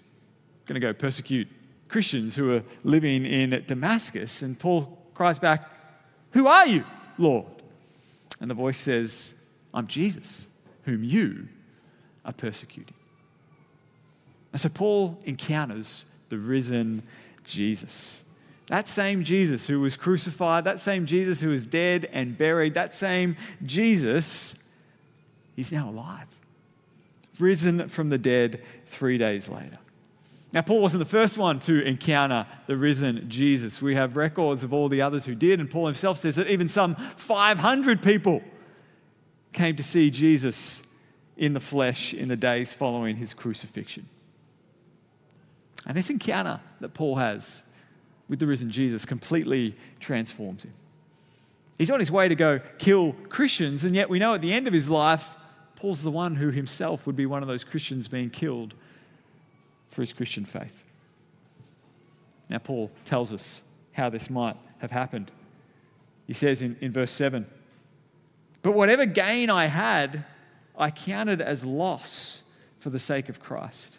going 0.66 0.80
to 0.80 0.86
go 0.86 0.92
persecute 0.92 1.48
Christians 1.88 2.36
who 2.36 2.54
are 2.54 2.62
living 2.84 3.24
in 3.24 3.50
Damascus. 3.66 4.42
And 4.42 4.58
Paul 4.58 4.98
cries 5.14 5.38
back, 5.38 5.68
Who 6.32 6.46
are 6.46 6.66
you, 6.66 6.84
Lord? 7.18 7.46
And 8.40 8.50
the 8.50 8.54
voice 8.54 8.78
says, 8.78 9.34
I'm 9.72 9.86
Jesus 9.86 10.48
whom 10.84 11.02
you 11.02 11.48
are 12.24 12.32
persecuting. 12.32 12.94
And 14.52 14.60
so 14.60 14.68
Paul 14.68 15.20
encounters 15.24 16.04
the 16.28 16.38
risen 16.38 17.00
Jesus. 17.44 18.22
That 18.68 18.88
same 18.88 19.22
Jesus 19.22 19.66
who 19.66 19.80
was 19.80 19.96
crucified, 19.96 20.64
that 20.64 20.80
same 20.80 21.06
Jesus 21.06 21.40
who 21.40 21.50
was 21.50 21.66
dead 21.66 22.08
and 22.12 22.36
buried, 22.36 22.74
that 22.74 22.92
same 22.92 23.36
Jesus, 23.64 24.82
he's 25.54 25.70
now 25.70 25.88
alive, 25.88 26.36
risen 27.38 27.88
from 27.88 28.08
the 28.08 28.18
dead 28.18 28.62
three 28.86 29.18
days 29.18 29.48
later. 29.48 29.78
Now, 30.52 30.62
Paul 30.62 30.80
wasn't 30.80 31.00
the 31.00 31.10
first 31.10 31.36
one 31.36 31.58
to 31.60 31.82
encounter 31.84 32.46
the 32.66 32.76
risen 32.76 33.28
Jesus. 33.28 33.82
We 33.82 33.94
have 33.94 34.16
records 34.16 34.64
of 34.64 34.72
all 34.72 34.88
the 34.88 35.02
others 35.02 35.26
who 35.26 35.34
did, 35.34 35.60
and 35.60 35.70
Paul 35.70 35.86
himself 35.86 36.18
says 36.18 36.36
that 36.36 36.48
even 36.48 36.68
some 36.68 36.94
500 36.94 38.00
people 38.00 38.42
came 39.52 39.76
to 39.76 39.82
see 39.82 40.10
Jesus 40.10 40.82
in 41.36 41.52
the 41.52 41.60
flesh 41.60 42.14
in 42.14 42.28
the 42.28 42.36
days 42.36 42.72
following 42.72 43.16
his 43.16 43.34
crucifixion. 43.34 44.08
And 45.86 45.96
this 45.96 46.10
encounter 46.10 46.60
that 46.80 46.94
Paul 46.94 47.16
has 47.16 47.62
with 48.28 48.38
the 48.38 48.46
risen 48.46 48.70
Jesus 48.70 49.04
completely 49.04 49.76
transforms 50.00 50.64
him. 50.64 50.72
He's 51.78 51.90
on 51.90 52.00
his 52.00 52.10
way 52.10 52.28
to 52.28 52.34
go 52.34 52.60
kill 52.78 53.12
Christians, 53.28 53.84
and 53.84 53.94
yet 53.94 54.08
we 54.08 54.18
know 54.18 54.34
at 54.34 54.40
the 54.40 54.52
end 54.52 54.66
of 54.66 54.72
his 54.72 54.88
life, 54.88 55.36
Paul's 55.76 56.02
the 56.02 56.10
one 56.10 56.36
who 56.36 56.50
himself 56.50 57.06
would 57.06 57.16
be 57.16 57.26
one 57.26 57.42
of 57.42 57.48
those 57.48 57.64
Christians 57.64 58.08
being 58.08 58.30
killed 58.30 58.74
for 59.90 60.02
his 60.02 60.12
Christian 60.12 60.44
faith. 60.44 60.82
Now, 62.48 62.58
Paul 62.58 62.90
tells 63.04 63.32
us 63.32 63.62
how 63.92 64.08
this 64.08 64.30
might 64.30 64.56
have 64.78 64.90
happened. 64.90 65.30
He 66.26 66.32
says 66.32 66.62
in, 66.62 66.76
in 66.80 66.92
verse 66.92 67.12
7 67.12 67.46
but 68.66 68.72
whatever 68.72 69.06
gain 69.06 69.48
I 69.48 69.66
had, 69.66 70.24
I 70.76 70.90
counted 70.90 71.40
as 71.40 71.64
loss 71.64 72.42
for 72.80 72.90
the 72.90 72.98
sake 72.98 73.28
of 73.28 73.38
Christ. 73.38 73.98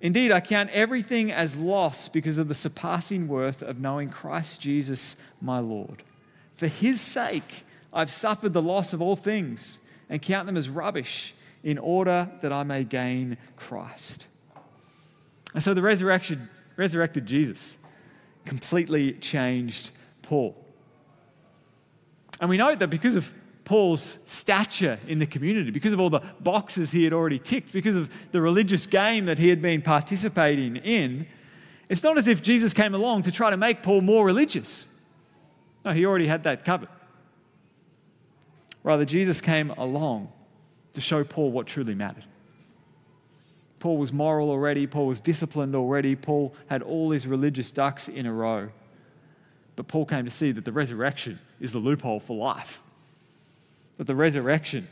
Indeed, 0.00 0.30
I 0.30 0.38
count 0.38 0.70
everything 0.70 1.32
as 1.32 1.56
loss 1.56 2.06
because 2.06 2.38
of 2.38 2.46
the 2.46 2.54
surpassing 2.54 3.26
worth 3.26 3.60
of 3.60 3.80
knowing 3.80 4.08
Christ 4.08 4.60
Jesus, 4.60 5.16
my 5.40 5.58
Lord. 5.58 6.04
For 6.54 6.68
his 6.68 7.00
sake, 7.00 7.64
I've 7.92 8.12
suffered 8.12 8.52
the 8.52 8.62
loss 8.62 8.92
of 8.92 9.02
all 9.02 9.16
things 9.16 9.78
and 10.12 10.20
count 10.20 10.44
them 10.44 10.58
as 10.58 10.68
rubbish 10.68 11.34
in 11.64 11.78
order 11.78 12.30
that 12.42 12.52
I 12.52 12.64
may 12.64 12.84
gain 12.84 13.38
Christ. 13.56 14.26
And 15.54 15.62
so 15.62 15.72
the 15.72 15.80
resurrection, 15.80 16.50
resurrected 16.76 17.24
Jesus 17.24 17.78
completely 18.44 19.14
changed 19.14 19.90
Paul. 20.20 20.54
And 22.42 22.50
we 22.50 22.58
know 22.58 22.74
that 22.74 22.88
because 22.88 23.16
of 23.16 23.32
Paul's 23.64 24.18
stature 24.26 24.98
in 25.08 25.18
the 25.18 25.24
community, 25.24 25.70
because 25.70 25.94
of 25.94 26.00
all 26.00 26.10
the 26.10 26.20
boxes 26.40 26.90
he 26.90 27.04
had 27.04 27.14
already 27.14 27.38
ticked, 27.38 27.72
because 27.72 27.96
of 27.96 28.12
the 28.32 28.42
religious 28.42 28.84
game 28.84 29.24
that 29.26 29.38
he 29.38 29.48
had 29.48 29.62
been 29.62 29.80
participating 29.80 30.76
in, 30.76 31.26
it's 31.88 32.02
not 32.02 32.18
as 32.18 32.28
if 32.28 32.42
Jesus 32.42 32.74
came 32.74 32.94
along 32.94 33.22
to 33.22 33.32
try 33.32 33.48
to 33.48 33.56
make 33.56 33.82
Paul 33.82 34.02
more 34.02 34.26
religious. 34.26 34.86
No, 35.86 35.92
he 35.92 36.04
already 36.04 36.26
had 36.26 36.42
that 36.42 36.66
covered. 36.66 36.90
Rather, 38.82 39.04
Jesus 39.04 39.40
came 39.40 39.70
along 39.70 40.32
to 40.94 41.00
show 41.00 41.24
Paul 41.24 41.50
what 41.52 41.66
truly 41.66 41.94
mattered. 41.94 42.24
Paul 43.78 43.96
was 43.96 44.12
moral 44.12 44.50
already, 44.50 44.86
Paul 44.86 45.06
was 45.06 45.20
disciplined 45.20 45.74
already, 45.74 46.14
Paul 46.14 46.54
had 46.68 46.82
all 46.82 47.10
his 47.10 47.26
religious 47.26 47.70
ducks 47.70 48.08
in 48.08 48.26
a 48.26 48.32
row. 48.32 48.68
But 49.74 49.88
Paul 49.88 50.06
came 50.06 50.24
to 50.24 50.30
see 50.30 50.52
that 50.52 50.64
the 50.64 50.72
resurrection 50.72 51.38
is 51.60 51.72
the 51.72 51.78
loophole 51.78 52.20
for 52.20 52.36
life 52.36 52.82
that 54.02 54.06
the 54.06 54.14
resurrection 54.14 54.88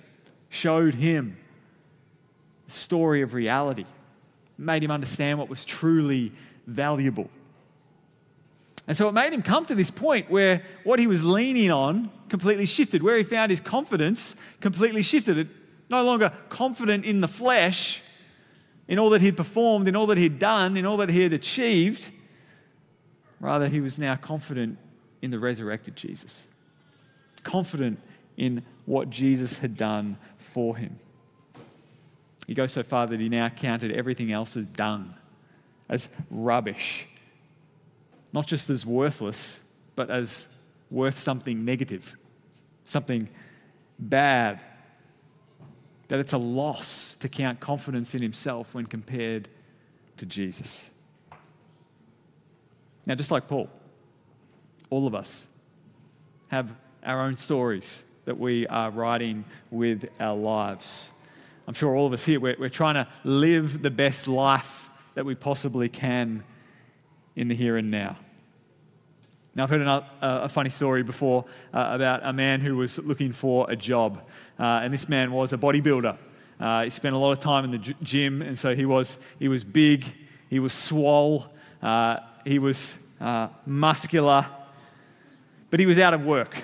showed 0.50 0.94
him 0.94 1.37
the 2.66 2.73
story 2.73 3.23
of 3.23 3.35
reality, 3.35 3.87
made 4.59 4.82
him 4.82 4.90
understand 4.90 5.38
what 5.38 5.49
was 5.49 5.64
truly 5.64 6.32
valuable. 6.66 7.28
And 8.90 8.97
so 8.97 9.09
it 9.09 9.12
made 9.12 9.32
him 9.32 9.42
come 9.42 9.64
to 9.66 9.76
this 9.76 9.88
point 9.88 10.28
where 10.28 10.64
what 10.82 10.99
he 10.99 11.06
was 11.06 11.23
leaning 11.23 11.70
on 11.70 12.11
completely 12.28 12.66
shifted, 12.66 13.04
where 13.04 13.16
he 13.16 13.23
found 13.23 13.52
his 13.52 13.61
confidence 13.61 14.35
completely 14.61 15.04
shifted. 15.04 15.38
It 15.38 15.47
no 15.88 16.02
longer 16.02 16.32
confident 16.49 17.04
in 17.04 17.20
the 17.20 17.28
flesh, 17.28 18.02
in 18.88 18.99
all 18.99 19.11
that 19.11 19.20
he'd 19.20 19.37
performed, 19.37 19.87
in 19.87 19.94
all 19.94 20.09
that 20.09 20.18
he'd 20.18 20.40
done, 20.40 20.76
in 20.76 20.87
all 20.87 20.97
that 20.97 21.09
he 21.09 21.23
had 21.23 21.32
achieved. 21.32 22.11
Rather, 23.38 23.68
he 23.68 23.80
was 23.80 23.97
now 23.97 24.16
confident 24.16 24.76
in 25.23 25.30
the 25.30 25.38
resurrected 25.38 25.94
Jesus, 25.94 26.49
confident 27.44 28.00
in 28.37 28.61
what 28.87 29.09
Jesus 29.09 29.59
had 29.59 29.76
done 29.76 30.18
for 30.37 30.76
him. 30.76 30.99
He 32.49 32.54
goes 32.54 32.73
so 32.73 32.82
far 32.82 33.06
that 33.06 33.20
he 33.20 33.28
now 33.28 33.50
counted 33.50 33.92
everything 33.92 34.32
else 34.32 34.56
as 34.56 34.66
dung, 34.66 35.14
as 35.88 36.09
rubbish, 36.28 37.06
not 38.32 38.46
just 38.46 38.70
as 38.70 38.87
worthless, 38.87 39.60
but 39.96 40.10
as 40.10 40.54
worth 40.90 41.18
something 41.18 41.64
negative, 41.64 42.16
something 42.84 43.28
bad. 43.99 44.60
That 46.08 46.18
it's 46.18 46.32
a 46.32 46.38
loss 46.38 47.16
to 47.18 47.28
count 47.28 47.60
confidence 47.60 48.14
in 48.14 48.22
himself 48.22 48.75
when 48.75 48.87
compared 48.87 49.49
to 50.16 50.26
Jesus. 50.26 50.90
Now, 53.06 53.14
just 53.14 53.30
like 53.30 53.46
Paul, 53.46 53.70
all 54.90 55.06
of 55.06 55.14
us 55.14 55.46
have 56.50 56.72
our 57.04 57.22
own 57.22 57.37
stories 57.37 58.02
that 58.25 58.38
we 58.38 58.66
are 58.66 58.90
writing 58.90 59.44
with 59.70 60.08
our 60.20 60.37
lives. 60.37 61.10
I'm 61.66 61.75
sure 61.75 61.96
all 61.96 62.06
of 62.06 62.12
us 62.12 62.25
here, 62.26 62.40
we're, 62.40 62.56
we're 62.58 62.68
trying 62.68 62.96
to 62.96 63.06
live 63.25 63.82
the 63.82 63.90
best 63.90 64.26
life 64.26 64.90
that 65.14 65.25
we 65.25 65.34
possibly 65.34 65.88
can 65.88 66.44
in 67.40 67.49
the 67.49 67.54
here 67.54 67.78
and 67.78 67.90
now. 67.90 68.18
Now, 69.54 69.62
I've 69.62 69.70
heard 69.70 69.80
another, 69.80 70.06
uh, 70.20 70.40
a 70.42 70.49
funny 70.50 70.68
story 70.68 71.02
before 71.02 71.47
uh, 71.73 71.88
about 71.92 72.20
a 72.23 72.35
man 72.35 72.61
who 72.61 72.76
was 72.76 72.99
looking 72.99 73.32
for 73.32 73.68
a 73.70 73.75
job. 73.75 74.20
Uh, 74.59 74.80
and 74.82 74.92
this 74.92 75.09
man 75.09 75.32
was 75.32 75.54
a 75.54 75.56
bodybuilder. 75.56 76.18
Uh, 76.61 76.85
he 76.85 76.90
spent 76.90 77.14
a 77.14 77.18
lot 77.18 77.32
of 77.32 77.40
time 77.40 77.64
in 77.64 77.70
the 77.70 77.78
gym, 78.02 78.42
and 78.42 78.59
so 78.59 78.75
he 78.75 78.85
was, 78.85 79.16
he 79.38 79.49
was 79.49 79.64
big, 79.64 80.04
he 80.50 80.61
was 80.61 80.75
swole, 80.75 81.47
uh, 81.82 82.18
he 82.44 82.59
was 82.59 83.06
uh, 83.23 83.49
muscular, 83.64 84.44
but 85.70 85.80
he 85.80 85.87
was 85.87 85.99
out 85.99 86.12
of 86.12 86.23
work. 86.23 86.59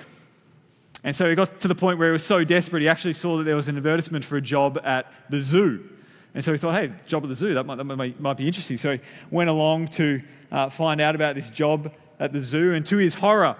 And 1.03 1.15
so 1.15 1.27
he 1.27 1.33
got 1.33 1.59
to 1.61 1.67
the 1.67 1.75
point 1.75 1.97
where 1.97 2.09
he 2.09 2.11
was 2.11 2.23
so 2.23 2.43
desperate, 2.43 2.83
he 2.83 2.87
actually 2.87 3.13
saw 3.13 3.37
that 3.37 3.45
there 3.45 3.55
was 3.55 3.67
an 3.67 3.77
advertisement 3.77 4.23
for 4.23 4.37
a 4.37 4.41
job 4.41 4.79
at 4.83 5.11
the 5.27 5.39
zoo. 5.39 5.89
And 6.37 6.43
so 6.43 6.51
he 6.51 6.59
thought, 6.59 6.75
hey, 6.75 6.93
job 7.07 7.23
at 7.23 7.29
the 7.29 7.35
zoo, 7.35 7.55
that 7.55 7.65
might, 7.65 7.77
that 7.77 7.83
might, 7.83 8.19
might 8.19 8.37
be 8.37 8.45
interesting. 8.45 8.77
So 8.77 8.93
he 8.93 8.99
went 9.31 9.49
along 9.49 9.87
to 9.87 10.21
find 10.69 11.01
out 11.01 11.15
about 11.15 11.33
this 11.33 11.49
job 11.49 11.91
at 12.19 12.31
the 12.31 12.41
zoo, 12.41 12.75
and 12.75 12.85
to 12.85 12.97
his 12.97 13.15
horror, 13.15 13.55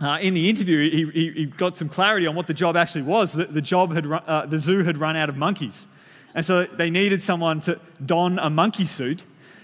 uh, 0.00 0.16
in 0.22 0.32
the 0.32 0.48
interview, 0.48 0.90
he, 0.90 1.10
he, 1.10 1.30
he, 1.32 1.44
got 1.44 1.76
some 1.76 1.90
clarity 1.90 2.26
on 2.26 2.34
what 2.34 2.46
the 2.46 2.54
job 2.54 2.74
actually 2.74 3.02
was. 3.02 3.34
The, 3.34 3.44
the 3.44 3.60
job 3.60 3.92
had 3.92 4.06
run, 4.06 4.22
uh, 4.26 4.46
the 4.46 4.58
zoo 4.58 4.82
had 4.82 4.96
run 4.96 5.14
out 5.14 5.28
of 5.28 5.36
monkeys, 5.36 5.86
and 6.34 6.42
so 6.42 6.64
they 6.64 6.88
needed 6.88 7.20
someone 7.20 7.60
to 7.60 7.78
don 8.06 8.38
a 8.38 8.48
monkey 8.48 8.86
suit 8.86 9.22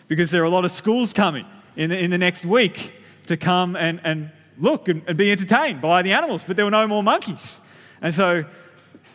because 0.09 0.30
there 0.30 0.42
are 0.42 0.47
a 0.47 0.50
lot 0.50 0.66
of 0.66 0.73
schools 0.73 1.14
coming 1.14 1.47
in 1.76 1.88
the, 1.88 1.99
in 1.99 2.11
the 2.11 2.18
next 2.18 2.44
week 2.44 2.92
to 3.28 3.38
come 3.38 3.76
and, 3.76 3.99
and 4.04 4.30
look 4.59 4.88
and, 4.88 5.02
and 5.06 5.16
be 5.16 5.32
entertained 5.32 5.80
by 5.80 6.02
the 6.02 6.12
animals, 6.12 6.44
but 6.44 6.56
there 6.56 6.66
were 6.66 6.71
no 6.71 6.87
more 6.87 7.02
monkeys, 7.02 7.61
and 8.02 8.12
so 8.12 8.44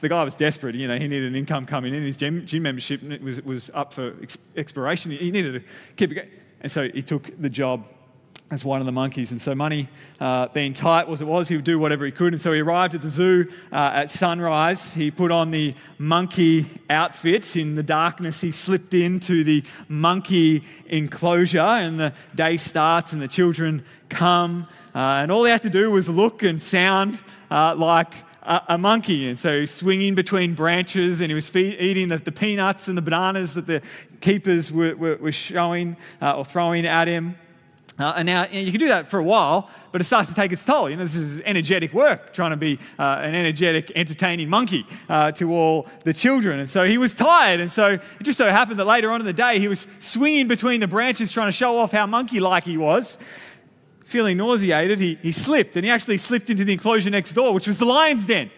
the 0.01 0.09
guy 0.09 0.23
was 0.23 0.35
desperate. 0.35 0.75
You 0.75 0.87
know, 0.87 0.97
he 0.97 1.07
needed 1.07 1.29
an 1.29 1.35
income 1.35 1.65
coming 1.65 1.93
in. 1.93 2.03
His 2.03 2.17
gym, 2.17 2.45
gym 2.45 2.63
membership 2.63 3.01
was, 3.21 3.41
was 3.41 3.69
up 3.73 3.93
for 3.93 4.13
expiration. 4.55 5.11
He 5.11 5.31
needed 5.31 5.53
to 5.53 5.71
keep 5.95 6.11
it 6.11 6.15
going. 6.15 6.29
And 6.61 6.71
so 6.71 6.89
he 6.89 7.01
took 7.01 7.29
the 7.39 7.49
job 7.49 7.85
as 8.49 8.63
one 8.63 8.79
of 8.79 8.85
the 8.85 8.91
monkeys. 8.91 9.31
And 9.31 9.41
so, 9.41 9.53
money 9.53 9.89
uh, 10.19 10.47
being 10.47 10.73
tight 10.73 11.07
was 11.07 11.21
it 11.21 11.27
was, 11.27 11.49
he 11.49 11.55
would 11.55 11.65
do 11.65 11.77
whatever 11.77 12.05
he 12.05 12.11
could. 12.11 12.33
And 12.33 12.41
so, 12.41 12.53
he 12.53 12.61
arrived 12.61 12.95
at 12.95 13.01
the 13.01 13.09
zoo 13.09 13.47
uh, 13.71 13.91
at 13.93 14.11
sunrise. 14.11 14.93
He 14.93 15.11
put 15.11 15.31
on 15.31 15.51
the 15.51 15.73
monkey 15.97 16.69
outfit. 16.89 17.55
In 17.55 17.75
the 17.75 17.83
darkness, 17.83 18.41
he 18.41 18.51
slipped 18.51 18.93
into 18.93 19.43
the 19.43 19.63
monkey 19.89 20.63
enclosure. 20.87 21.59
And 21.59 21.99
the 21.99 22.13
day 22.35 22.57
starts, 22.57 23.13
and 23.13 23.21
the 23.21 23.27
children 23.27 23.83
come. 24.09 24.67
Uh, 24.95 25.21
and 25.21 25.31
all 25.31 25.43
he 25.43 25.51
had 25.51 25.63
to 25.63 25.69
do 25.69 25.91
was 25.91 26.07
look 26.07 26.43
and 26.43 26.61
sound 26.61 27.21
uh, 27.51 27.75
like 27.75 28.13
a, 28.47 28.77
monkey. 28.77 29.27
And 29.27 29.37
so, 29.37 29.65
swinging 29.65 30.15
between 30.15 30.53
branches, 30.53 31.21
and 31.21 31.29
he 31.29 31.35
was 31.35 31.49
feed, 31.49 31.79
eating 31.79 32.07
the, 32.07 32.17
the, 32.17 32.31
peanuts 32.31 32.87
and 32.87 32.97
the 32.97 33.01
bananas 33.01 33.53
that 33.55 33.67
the 33.67 33.81
keepers 34.21 34.71
were, 34.71 34.95
were, 34.95 35.17
were 35.17 35.31
showing 35.31 35.97
uh, 36.21 36.37
or 36.37 36.45
throwing 36.45 36.85
at 36.85 37.07
him. 37.07 37.35
Uh, 37.99 38.13
and 38.15 38.27
now 38.27 38.45
you, 38.45 38.53
know, 38.53 38.59
you 38.59 38.71
can 38.71 38.79
do 38.79 38.87
that 38.87 39.07
for 39.07 39.19
a 39.19 39.23
while, 39.23 39.69
but 39.91 40.01
it 40.01 40.03
starts 40.03 40.29
to 40.29 40.35
take 40.35 40.51
its 40.51 40.63
toll. 40.63 40.87
You 40.87 40.95
know, 40.95 41.03
this 41.03 41.15
is 41.15 41.41
energetic 41.41 41.93
work, 41.93 42.31
trying 42.31 42.51
to 42.51 42.57
be 42.57 42.77
uh, 42.99 43.21
an 43.21 43.33
energetic, 43.33 43.91
entertaining 43.95 44.49
monkey 44.49 44.85
uh, 45.09 45.31
to 45.31 45.51
all 45.51 45.87
the 46.03 46.13
children. 46.13 46.59
And 46.59 46.69
so 46.69 46.83
he 46.83 46.99
was 46.99 47.15
tired. 47.15 47.59
And 47.59 47.71
so 47.71 47.87
it 47.87 48.23
just 48.23 48.37
so 48.37 48.47
happened 48.49 48.77
that 48.79 48.85
later 48.85 49.09
on 49.09 49.19
in 49.19 49.25
the 49.25 49.33
day, 49.33 49.59
he 49.59 49.67
was 49.67 49.87
swinging 49.99 50.47
between 50.47 50.79
the 50.79 50.87
branches, 50.87 51.31
trying 51.31 51.47
to 51.47 51.51
show 51.51 51.79
off 51.79 51.91
how 51.91 52.05
monkey 52.05 52.39
like 52.39 52.65
he 52.65 52.77
was. 52.77 53.17
Feeling 54.07 54.37
nauseated, 54.37 55.01
he, 55.01 55.19
he 55.21 55.33
slipped, 55.33 55.75
and 55.75 55.83
he 55.83 55.91
actually 55.91 56.17
slipped 56.17 56.49
into 56.49 56.63
the 56.63 56.71
enclosure 56.71 57.09
next 57.09 57.33
door, 57.33 57.53
which 57.53 57.67
was 57.67 57.77
the 57.77 57.83
lion's 57.83 58.25
den. 58.25 58.49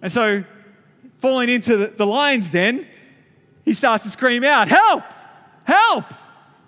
And 0.00 0.12
so, 0.12 0.44
falling 1.18 1.48
into 1.48 1.76
the, 1.76 1.86
the 1.88 2.06
lion's 2.06 2.52
den, 2.52 2.86
he 3.64 3.72
starts 3.72 4.04
to 4.04 4.10
scream 4.10 4.44
out, 4.44 4.68
Help! 4.68 5.02
Help! 5.64 6.04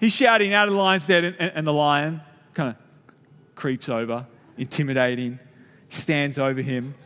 He's 0.00 0.12
shouting 0.12 0.52
out 0.52 0.66
of 0.66 0.74
the 0.74 0.80
lion's 0.80 1.06
den, 1.06 1.26
and, 1.26 1.52
and 1.54 1.64
the 1.64 1.72
lion 1.72 2.22
kind 2.54 2.70
of 2.70 2.76
creeps 3.54 3.88
over, 3.88 4.26
intimidating, 4.58 5.38
stands 5.90 6.38
over 6.38 6.60
him. 6.60 6.96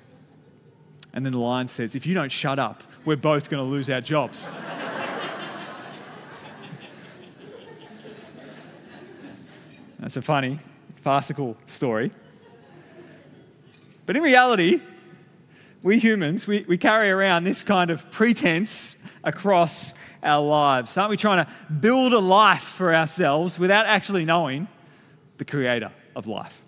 And 1.12 1.26
then 1.26 1.32
the 1.32 1.40
lion 1.40 1.68
says, 1.68 1.94
If 1.94 2.06
you 2.06 2.14
don't 2.14 2.32
shut 2.32 2.58
up, 2.58 2.82
we're 3.04 3.16
both 3.16 3.50
going 3.50 3.62
to 3.62 3.70
lose 3.70 3.90
our 3.90 4.00
jobs. 4.00 4.48
That's 9.98 10.16
a 10.16 10.22
funny, 10.22 10.60
farcical 11.02 11.56
story. 11.66 12.12
But 14.06 14.16
in 14.16 14.22
reality, 14.22 14.80
we 15.82 15.98
humans, 15.98 16.46
we, 16.46 16.64
we 16.68 16.78
carry 16.78 17.10
around 17.10 17.44
this 17.44 17.62
kind 17.62 17.90
of 17.90 18.10
pretense 18.10 18.96
across 19.24 19.94
our 20.22 20.42
lives? 20.42 20.96
Aren't 20.96 21.10
we 21.10 21.16
trying 21.16 21.44
to 21.44 21.72
build 21.72 22.12
a 22.12 22.18
life 22.18 22.62
for 22.62 22.94
ourselves 22.94 23.58
without 23.58 23.86
actually 23.86 24.24
knowing 24.24 24.68
the 25.38 25.44
creator 25.44 25.92
of 26.16 26.26
life? 26.26 26.62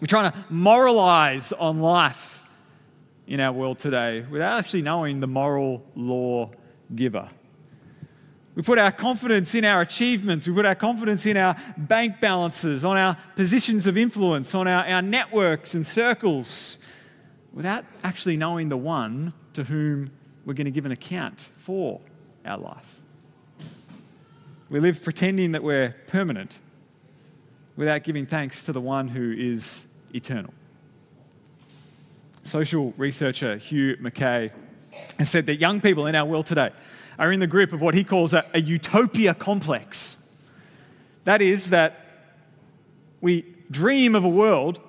We're 0.00 0.06
trying 0.06 0.32
to 0.32 0.44
moralize 0.50 1.52
on 1.52 1.80
life 1.80 2.44
in 3.26 3.40
our 3.40 3.52
world 3.52 3.78
today 3.78 4.24
without 4.30 4.58
actually 4.58 4.82
knowing 4.82 5.20
the 5.20 5.26
moral 5.26 5.84
law 5.94 6.50
giver. 6.94 7.30
We 8.56 8.62
put 8.62 8.78
our 8.78 8.90
confidence 8.90 9.54
in 9.54 9.66
our 9.66 9.82
achievements. 9.82 10.48
We 10.48 10.54
put 10.54 10.64
our 10.64 10.74
confidence 10.74 11.26
in 11.26 11.36
our 11.36 11.56
bank 11.76 12.20
balances, 12.20 12.86
on 12.86 12.96
our 12.96 13.16
positions 13.36 13.86
of 13.86 13.98
influence, 13.98 14.54
on 14.54 14.66
our, 14.66 14.82
our 14.86 15.02
networks 15.02 15.74
and 15.74 15.86
circles, 15.86 16.78
without 17.52 17.84
actually 18.02 18.38
knowing 18.38 18.70
the 18.70 18.76
one 18.78 19.34
to 19.52 19.64
whom 19.64 20.10
we're 20.46 20.54
going 20.54 20.64
to 20.64 20.70
give 20.70 20.86
an 20.86 20.92
account 20.92 21.50
for 21.58 22.00
our 22.46 22.56
life. 22.56 23.02
We 24.70 24.80
live 24.80 25.04
pretending 25.04 25.52
that 25.52 25.62
we're 25.62 25.94
permanent 26.06 26.58
without 27.76 28.04
giving 28.04 28.24
thanks 28.24 28.62
to 28.64 28.72
the 28.72 28.80
one 28.80 29.08
who 29.08 29.34
is 29.36 29.86
eternal. 30.14 30.54
Social 32.42 32.94
researcher 32.96 33.58
Hugh 33.58 33.98
Mackay 34.00 34.50
has 35.18 35.28
said 35.28 35.44
that 35.44 35.56
young 35.56 35.82
people 35.82 36.06
in 36.06 36.14
our 36.14 36.24
world 36.24 36.46
today 36.46 36.70
are 37.18 37.32
in 37.32 37.40
the 37.40 37.46
grip 37.46 37.72
of 37.72 37.80
what 37.80 37.94
he 37.94 38.04
calls 38.04 38.34
a, 38.34 38.44
a 38.54 38.60
utopia 38.60 39.34
complex. 39.34 40.22
That 41.24 41.42
is, 41.42 41.70
that 41.70 42.00
we 43.20 43.44
dream 43.70 44.14
of 44.14 44.24
a 44.24 44.28
world 44.28 44.80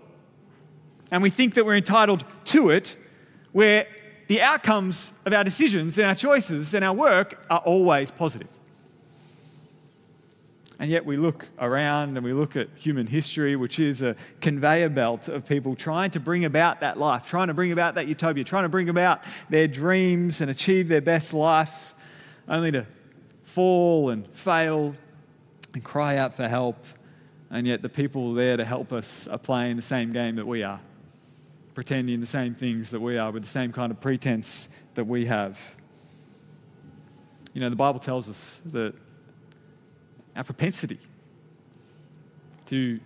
and 1.12 1.24
we 1.24 1.30
think 1.30 1.54
that 1.54 1.66
we're 1.66 1.78
entitled 1.78 2.26
to 2.46 2.70
it 2.70 2.98
where 3.52 3.88
the 4.28 4.42
outcomes 4.42 5.14
of 5.26 5.34
our 5.34 5.44
decisions 5.44 5.98
and 5.98 6.08
our 6.08 6.16
choices 6.16 6.74
and 6.74 6.84
our 6.84 6.94
work 6.94 7.46
are 7.50 7.60
always 7.60 8.12
positive. 8.12 8.50
And 10.80 10.92
yet 10.92 11.06
we 11.06 11.18
look 11.18 11.48
around 11.58 12.18
and 12.18 12.24
we 12.24 12.34
look 12.34 12.56
at 12.56 12.68
human 12.76 13.08
history, 13.08 13.56
which 13.56 13.80
is 13.80 14.04
a 14.04 14.16
conveyor 14.42 14.90
belt 14.90 15.28
of 15.28 15.48
people 15.48 15.76
trying 15.76 16.12
to 16.12 16.20
bring 16.20 16.46
about 16.46 16.82
that 16.82 17.00
life, 17.00 17.28
trying 17.28 17.48
to 17.48 17.54
bring 17.54 17.72
about 17.72 17.96
that 17.96 18.08
utopia, 18.08 18.44
trying 18.44 18.64
to 18.64 18.70
bring 18.70 18.90
about 18.90 19.24
their 19.50 19.68
dreams 19.68 20.40
and 20.40 20.52
achieve 20.52 20.88
their 20.88 21.02
best 21.02 21.34
life, 21.34 21.96
only 22.48 22.72
to 22.72 22.86
fall 23.44 24.10
and 24.10 24.28
fail 24.28 24.96
and 25.74 25.84
cry 25.84 26.18
out 26.18 26.36
for 26.36 26.48
help. 26.48 26.86
And 27.50 27.66
yet 27.66 27.82
the 27.82 27.90
people 27.90 28.34
there 28.34 28.58
to 28.58 28.66
help 28.66 28.92
us 28.92 29.28
are 29.28 29.38
playing 29.38 29.76
the 29.76 29.82
same 29.82 30.12
game 30.12 30.36
that 30.36 30.46
we 30.46 30.64
are 30.64 30.80
pretending 31.78 32.20
the 32.20 32.26
same 32.26 32.56
things 32.56 32.90
that 32.90 33.00
we 33.00 33.20
are 33.20 33.30
with 33.30 33.44
the 33.44 33.48
same 33.48 33.72
kind 33.72 33.92
of 33.92 34.02
pretense 34.02 34.68
that 34.96 35.04
we 35.04 35.28
have. 35.28 35.76
You 37.54 37.62
know, 37.62 37.70
the 37.70 37.76
Bible 37.76 38.00
tells 38.00 38.28
us 38.28 38.60
that 38.72 38.96
our 40.36 40.44
propensity 40.44 40.98
to 42.66 43.00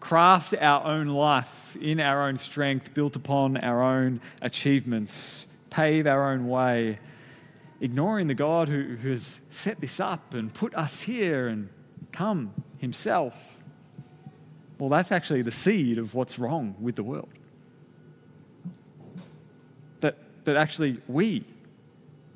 craft 0.00 0.54
our 0.58 0.86
own 0.86 1.08
life 1.08 1.76
in 1.76 2.00
our 2.00 2.26
own 2.26 2.38
strength, 2.38 2.94
built 2.94 3.14
upon 3.14 3.58
our 3.58 3.82
own 3.82 4.22
achievements, 4.40 5.46
pave 5.68 6.06
our 6.06 6.32
own 6.32 6.48
way, 6.48 6.98
ignoring 7.80 8.26
the 8.26 8.34
God 8.34 8.68
who, 8.68 8.96
who 8.96 9.10
has 9.10 9.40
set 9.50 9.80
this 9.80 10.00
up 10.00 10.34
and 10.34 10.52
put 10.52 10.74
us 10.74 11.02
here 11.02 11.46
and 11.48 11.68
come 12.12 12.52
himself. 12.78 13.58
Well, 14.78 14.88
that's 14.88 15.12
actually 15.12 15.42
the 15.42 15.52
seed 15.52 15.98
of 15.98 16.14
what's 16.14 16.38
wrong 16.38 16.76
with 16.80 16.96
the 16.96 17.02
world 17.02 17.28
that 20.00 20.16
that 20.44 20.56
actually 20.56 20.98
we, 21.08 21.44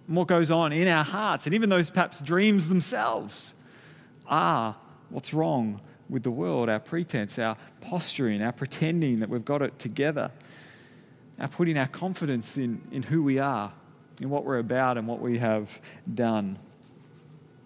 what 0.07 0.27
goes 0.27 0.51
on 0.51 0.73
in 0.73 0.89
our 0.89 1.05
hearts, 1.05 1.47
and 1.47 1.55
even 1.55 1.71
those 1.71 1.91
perhaps 1.91 2.21
dreams 2.21 2.69
themselves, 2.69 3.55
are 4.27 4.77
what's 5.11 5.35
wrong 5.35 5.81
with 6.09 6.23
the 6.23 6.31
world 6.31 6.69
our 6.69 6.81
pretense, 6.81 7.39
our 7.39 7.57
posturing, 7.81 8.43
our 8.43 8.53
pretending 8.53 9.21
that 9.21 9.29
we've 9.29 9.45
got 9.45 9.63
it 9.63 9.79
together, 9.79 10.31
our 11.39 11.49
putting 11.49 11.79
our 11.79 11.87
confidence 11.89 12.57
in, 12.57 12.81
in 12.91 13.05
who 13.05 13.23
we 13.23 13.39
are, 13.39 13.73
in 14.21 14.31
what 14.31 14.45
we're 14.45 14.59
about, 14.59 14.99
and 14.99 15.07
what 15.09 15.21
we 15.21 15.39
have 15.39 15.81
done. 16.13 16.59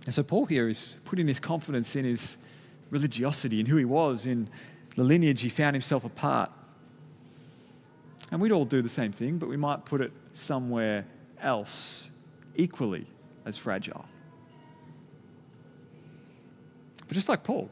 And 0.04 0.14
so 0.14 0.22
Paul 0.22 0.46
here 0.46 0.68
is 0.68 0.96
putting 1.04 1.26
his 1.26 1.40
confidence 1.40 1.96
in 1.96 2.04
his 2.04 2.36
religiosity, 2.90 3.58
and 3.58 3.68
who 3.68 3.76
he 3.76 3.84
was, 3.84 4.26
in 4.26 4.48
the 4.94 5.02
lineage 5.02 5.42
he 5.42 5.48
found 5.48 5.74
himself 5.74 6.04
apart. 6.04 6.50
And 8.30 8.40
we'd 8.40 8.52
all 8.52 8.64
do 8.64 8.82
the 8.82 8.88
same 8.88 9.12
thing, 9.12 9.38
but 9.38 9.48
we 9.48 9.56
might 9.56 9.84
put 9.84 10.00
it 10.00 10.12
somewhere 10.32 11.04
else 11.40 12.10
equally 12.54 13.06
as 13.44 13.58
fragile. 13.58 14.04
But 17.06 17.14
just 17.14 17.28
like 17.28 17.44
Paul, 17.44 17.70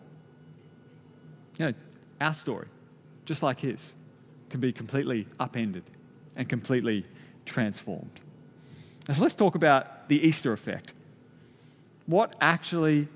you 1.59 1.67
know, 1.67 1.75
our 2.21 2.35
story, 2.35 2.69
just 3.25 3.43
like 3.43 3.61
his, 3.61 3.93
can 4.51 4.61
be 4.61 4.73
completely 4.73 5.27
upended 5.41 5.83
and 6.37 6.49
completely 6.49 7.05
transformed. 7.45 8.21
So 9.11 9.23
let's 9.23 9.35
talk 9.35 9.55
about 9.55 10.09
the 10.09 10.27
Easter 10.27 10.53
effect. 10.53 10.95
What 12.07 12.35
actually 12.41 13.09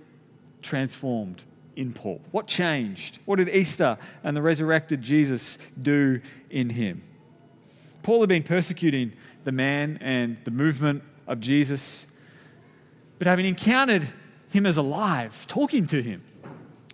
transformed 0.62 1.42
in 1.77 1.92
Paul? 1.92 2.20
What 2.31 2.46
changed? 2.46 3.20
What 3.24 3.37
did 3.37 3.48
Easter 3.48 3.96
and 4.22 4.37
the 4.37 4.42
resurrected 4.42 5.01
Jesus 5.01 5.57
do 5.81 6.20
in 6.51 6.70
him? 6.70 7.03
Paul 8.03 8.20
had 8.20 8.29
been 8.29 8.42
persecuting 8.42 9.12
the 9.44 9.53
man 9.53 9.98
and 10.01 10.37
the 10.44 10.51
movement 10.51 11.03
of 11.27 11.40
Jesus, 11.40 12.07
but 13.18 13.27
having 13.27 13.46
encountered 13.46 14.09
him 14.51 14.66
as 14.66 14.77
alive, 14.77 15.46
talking 15.46 15.87
to 15.87 16.03
him, 16.03 16.22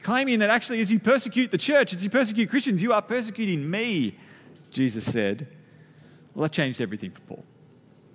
claiming 0.01 0.41
that 0.41 0.51
actually, 0.51 0.81
as 0.81 0.91
you 0.93 0.99
persecute 0.99 1.51
the 1.51 1.59
church, 1.59 1.93
as 1.93 2.05
you 2.05 2.11
persecute 2.11 2.51
Christians, 2.51 2.83
you 2.83 2.93
are 2.93 3.03
persecuting 3.03 3.69
me, 3.69 4.17
Jesus 4.71 5.05
said. 5.05 5.49
Well, 6.35 6.43
that 6.43 6.53
changed 6.53 6.81
everything 6.81 7.11
for 7.11 7.21
Paul. 7.23 7.45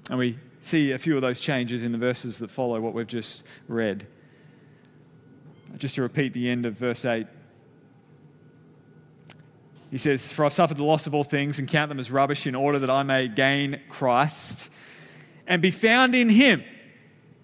And 0.09 0.19
we 0.19 0.37
see 0.59 0.91
a 0.91 0.97
few 0.97 1.15
of 1.15 1.21
those 1.21 1.39
changes 1.39 1.83
in 1.83 1.91
the 1.91 1.97
verses 1.97 2.39
that 2.39 2.49
follow 2.49 2.79
what 2.81 2.93
we've 2.93 3.07
just 3.07 3.45
read. 3.67 4.07
Just 5.77 5.95
to 5.95 6.01
repeat 6.01 6.33
the 6.33 6.49
end 6.49 6.65
of 6.65 6.73
verse 6.73 7.05
8. 7.05 7.27
He 9.91 9.97
says, 9.97 10.31
For 10.31 10.45
I've 10.45 10.53
suffered 10.53 10.77
the 10.77 10.83
loss 10.83 11.07
of 11.07 11.15
all 11.15 11.23
things 11.23 11.59
and 11.59 11.67
count 11.67 11.89
them 11.89 11.99
as 11.99 12.11
rubbish 12.11 12.45
in 12.45 12.55
order 12.55 12.79
that 12.79 12.89
I 12.89 13.03
may 13.03 13.27
gain 13.27 13.79
Christ 13.89 14.69
and 15.47 15.61
be 15.61 15.71
found 15.71 16.13
in 16.13 16.29
him, 16.29 16.63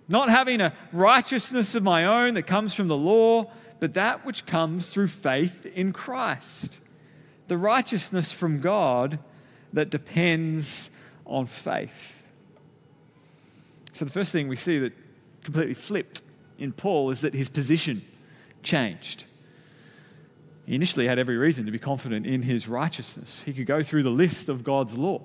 not 0.08 0.30
having 0.30 0.62
a 0.62 0.74
righteousness 0.92 1.74
of 1.74 1.84
my 1.84 2.04
own 2.06 2.36
that 2.36 2.44
comes 2.44 2.74
from 2.74 2.88
the 2.88 2.98
law, 2.98 3.52
but 3.80 3.96
that 3.96 4.26
which 4.26 4.46
comes 4.46 4.90
through 4.90 5.08
faith 5.08 5.66
in 5.66 5.92
Christ. 5.92 6.80
The 7.48 7.58
righteousness 7.58 8.32
from 8.32 8.62
God 8.62 9.20
that 9.74 9.90
depends 9.90 10.92
on 11.26 11.48
faith. 11.48 12.15
So, 13.96 14.04
the 14.04 14.12
first 14.12 14.34
thing 14.34 14.50
we 14.50 14.58
see 14.58 14.78
that 14.80 14.92
completely 15.46 15.74
flipped 15.74 16.22
in 16.60 16.74
Paul 16.74 17.12
is 17.12 17.22
that 17.22 17.34
his 17.34 17.48
position 17.48 18.02
changed. 18.62 19.24
He 20.66 20.76
initially 20.76 21.08
had 21.08 21.18
every 21.18 21.38
reason 21.38 21.66
to 21.66 21.72
be 21.72 21.80
confident 21.80 22.28
in 22.28 22.42
his 22.42 22.68
righteousness. 22.68 23.44
He 23.44 23.54
could 23.54 23.66
go 23.66 23.82
through 23.84 24.04
the 24.04 24.10
list 24.10 24.50
of 24.50 24.66
God's 24.66 24.96
law. 24.96 25.22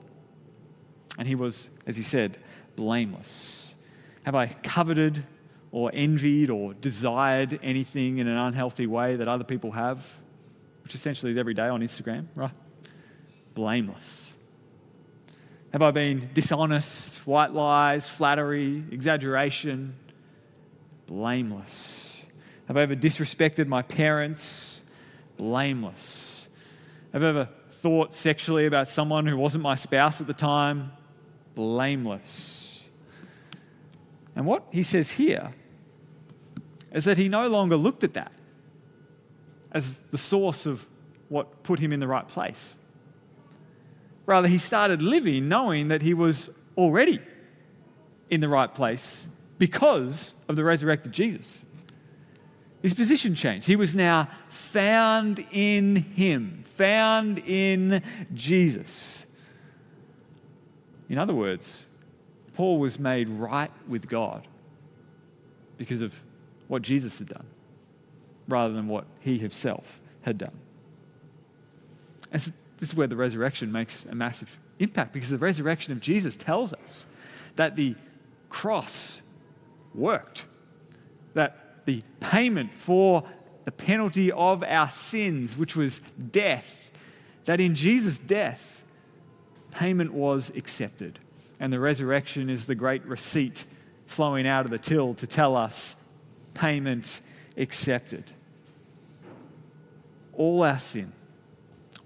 And 1.18 1.26
he 1.26 1.34
was, 1.34 1.68
as 1.84 1.96
he 1.96 2.04
said, 2.04 2.38
blameless. 2.76 3.74
Have 4.22 4.36
I 4.36 4.46
coveted 4.46 5.24
or 5.72 5.90
envied 5.92 6.48
or 6.48 6.72
desired 6.74 7.58
anything 7.64 8.18
in 8.18 8.28
an 8.28 8.36
unhealthy 8.36 8.86
way 8.86 9.16
that 9.16 9.26
other 9.26 9.42
people 9.42 9.72
have? 9.72 10.20
Which 10.84 10.94
essentially 10.94 11.32
is 11.32 11.38
every 11.38 11.54
day 11.54 11.66
on 11.66 11.80
Instagram, 11.80 12.26
right? 12.36 12.52
Blameless. 13.54 14.32
Have 15.72 15.82
I 15.82 15.92
been 15.92 16.30
dishonest, 16.34 17.26
white 17.26 17.52
lies, 17.52 18.08
flattery, 18.08 18.82
exaggeration? 18.90 19.94
Blameless. 21.06 22.26
Have 22.66 22.76
I 22.76 22.82
ever 22.82 22.96
disrespected 22.96 23.68
my 23.68 23.82
parents? 23.82 24.82
Blameless. 25.36 26.48
Have 27.12 27.22
I 27.22 27.28
ever 27.28 27.48
thought 27.70 28.14
sexually 28.14 28.66
about 28.66 28.88
someone 28.88 29.26
who 29.26 29.36
wasn't 29.36 29.62
my 29.62 29.76
spouse 29.76 30.20
at 30.20 30.26
the 30.26 30.34
time? 30.34 30.92
Blameless. 31.54 32.88
And 34.34 34.46
what 34.46 34.64
he 34.72 34.82
says 34.82 35.12
here 35.12 35.52
is 36.92 37.04
that 37.04 37.16
he 37.16 37.28
no 37.28 37.48
longer 37.48 37.76
looked 37.76 38.02
at 38.02 38.14
that 38.14 38.32
as 39.70 39.96
the 39.96 40.18
source 40.18 40.66
of 40.66 40.84
what 41.28 41.62
put 41.62 41.78
him 41.78 41.92
in 41.92 42.00
the 42.00 42.08
right 42.08 42.26
place. 42.26 42.74
Rather, 44.30 44.46
he 44.46 44.58
started 44.58 45.02
living 45.02 45.48
knowing 45.48 45.88
that 45.88 46.02
he 46.02 46.14
was 46.14 46.50
already 46.76 47.18
in 48.30 48.40
the 48.40 48.48
right 48.48 48.72
place 48.72 49.26
because 49.58 50.44
of 50.48 50.54
the 50.54 50.62
resurrected 50.62 51.10
Jesus. 51.10 51.64
His 52.80 52.94
position 52.94 53.34
changed. 53.34 53.66
He 53.66 53.74
was 53.74 53.96
now 53.96 54.28
found 54.48 55.44
in 55.50 55.96
Him, 55.96 56.62
found 56.62 57.40
in 57.40 58.04
Jesus. 58.32 59.26
In 61.08 61.18
other 61.18 61.34
words, 61.34 61.92
Paul 62.54 62.78
was 62.78 63.00
made 63.00 63.28
right 63.28 63.72
with 63.88 64.08
God 64.08 64.46
because 65.76 66.02
of 66.02 66.22
what 66.68 66.82
Jesus 66.82 67.18
had 67.18 67.26
done 67.26 67.46
rather 68.46 68.74
than 68.74 68.86
what 68.86 69.06
he 69.18 69.38
himself 69.38 70.00
had 70.22 70.38
done. 70.38 70.56
And 72.30 72.40
so 72.40 72.52
this 72.80 72.88
is 72.88 72.94
where 72.94 73.06
the 73.06 73.16
resurrection 73.16 73.70
makes 73.70 74.06
a 74.06 74.14
massive 74.14 74.58
impact 74.78 75.12
because 75.12 75.30
the 75.30 75.38
resurrection 75.38 75.92
of 75.92 76.00
Jesus 76.00 76.34
tells 76.34 76.72
us 76.72 77.04
that 77.56 77.76
the 77.76 77.94
cross 78.48 79.20
worked, 79.94 80.46
that 81.34 81.84
the 81.84 82.02
payment 82.20 82.70
for 82.70 83.22
the 83.66 83.70
penalty 83.70 84.32
of 84.32 84.62
our 84.62 84.90
sins, 84.90 85.56
which 85.56 85.76
was 85.76 85.98
death, 85.98 86.90
that 87.44 87.60
in 87.60 87.74
Jesus' 87.74 88.18
death, 88.18 88.82
payment 89.72 90.12
was 90.14 90.50
accepted. 90.56 91.18
And 91.60 91.70
the 91.70 91.78
resurrection 91.78 92.48
is 92.48 92.64
the 92.64 92.74
great 92.74 93.04
receipt 93.04 93.66
flowing 94.06 94.46
out 94.46 94.64
of 94.64 94.70
the 94.70 94.78
till 94.78 95.12
to 95.14 95.26
tell 95.26 95.54
us 95.54 96.18
payment 96.54 97.20
accepted. 97.58 98.24
All 100.32 100.64
our 100.64 100.78
sin 100.78 101.12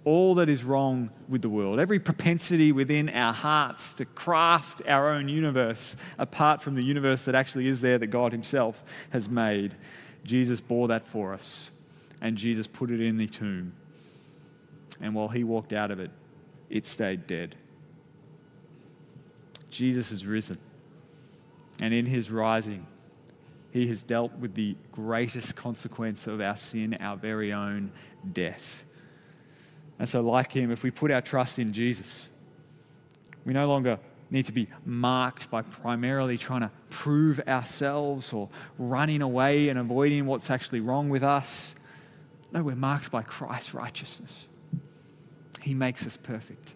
all 0.05 0.35
that 0.35 0.51
is 0.51 0.65
wrong 0.65 1.11
with 1.29 1.41
the 1.41 1.49
world, 1.49 1.81
every 1.81 1.99
propensity 1.99 2.73
within 2.73 3.09
our 3.09 3.33
hearts 3.33 3.95
to 3.95 4.05
craft 4.05 4.83
our 4.87 5.11
own 5.11 5.29
universe 5.29 5.97
apart 6.19 6.61
from 6.61 6.75
the 6.75 6.85
universe 6.85 7.25
that 7.25 7.35
actually 7.35 7.67
is 7.67 7.81
there 7.81 7.99
that 7.99 8.09
God 8.09 8.33
Himself 8.33 8.85
has 9.11 9.29
made. 9.29 9.75
Jesus 10.25 10.61
bore 10.61 10.89
that 10.89 11.07
for 11.07 11.33
us, 11.33 11.71
and 12.21 12.37
Jesus 12.37 12.67
put 12.67 12.91
it 12.91 13.01
in 13.01 13.17
the 13.17 13.27
tomb. 13.27 13.73
And 15.01 15.15
while 15.15 15.29
He 15.29 15.43
walked 15.43 15.73
out 15.73 15.91
of 15.91 15.99
it, 16.01 16.11
it 16.69 16.87
stayed 16.87 17.27
dead. 17.27 17.57
Jesus 19.71 20.13
is 20.13 20.27
risen, 20.27 20.59
and 21.81 21.95
in 21.95 22.07
His 22.07 22.31
rising, 22.31 22.87
He 23.73 23.87
has 23.89 24.03
dealt 24.03 24.35
with 24.37 24.55
the 24.55 24.77
greatest 24.93 25.57
consequence 25.57 26.27
of 26.27 26.43
our 26.43 26.57
sin, 26.57 26.97
our 27.01 27.17
very 27.17 27.53
own 27.53 27.91
death. 28.33 28.85
And 29.99 30.09
so, 30.09 30.21
like 30.21 30.53
him, 30.53 30.71
if 30.71 30.83
we 30.83 30.91
put 30.91 31.11
our 31.11 31.21
trust 31.21 31.59
in 31.59 31.73
Jesus, 31.73 32.29
we 33.45 33.53
no 33.53 33.67
longer 33.67 33.99
need 34.31 34.47
to 34.47 34.53
be 34.53 34.69
marked 34.85 35.51
by 35.51 35.63
primarily 35.63 36.37
trying 36.37 36.63
to 36.63 36.71
prove 36.91 37.41
ourselves 37.47 38.33
or 38.33 38.49
running 38.79 39.23
away 39.23 39.69
and 39.69 39.79
avoiding 39.79 40.27
what's 40.27 40.51
actually 40.51 40.81
wrong 40.81 41.09
with 41.09 41.23
us. 41.23 41.75
No, 42.53 42.63
we're 42.63 42.75
marked 42.75 43.11
by 43.11 43.23
Christ's 43.23 43.75
righteousness. 43.75 44.49
He 45.63 45.75
makes 45.75 46.07
us 46.07 46.17
perfect. 46.17 46.75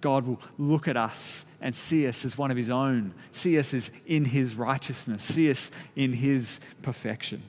God 0.00 0.26
will 0.26 0.40
look 0.56 0.88
at 0.88 0.96
us 0.96 1.44
and 1.60 1.74
see 1.74 2.06
us 2.06 2.24
as 2.24 2.38
one 2.38 2.50
of 2.50 2.56
His 2.56 2.70
own, 2.70 3.12
see 3.32 3.58
us 3.58 3.74
as 3.74 3.90
in 4.06 4.24
His 4.24 4.54
righteousness, 4.54 5.22
see 5.22 5.50
us 5.50 5.70
in 5.96 6.12
His 6.12 6.60
perfection. 6.82 7.42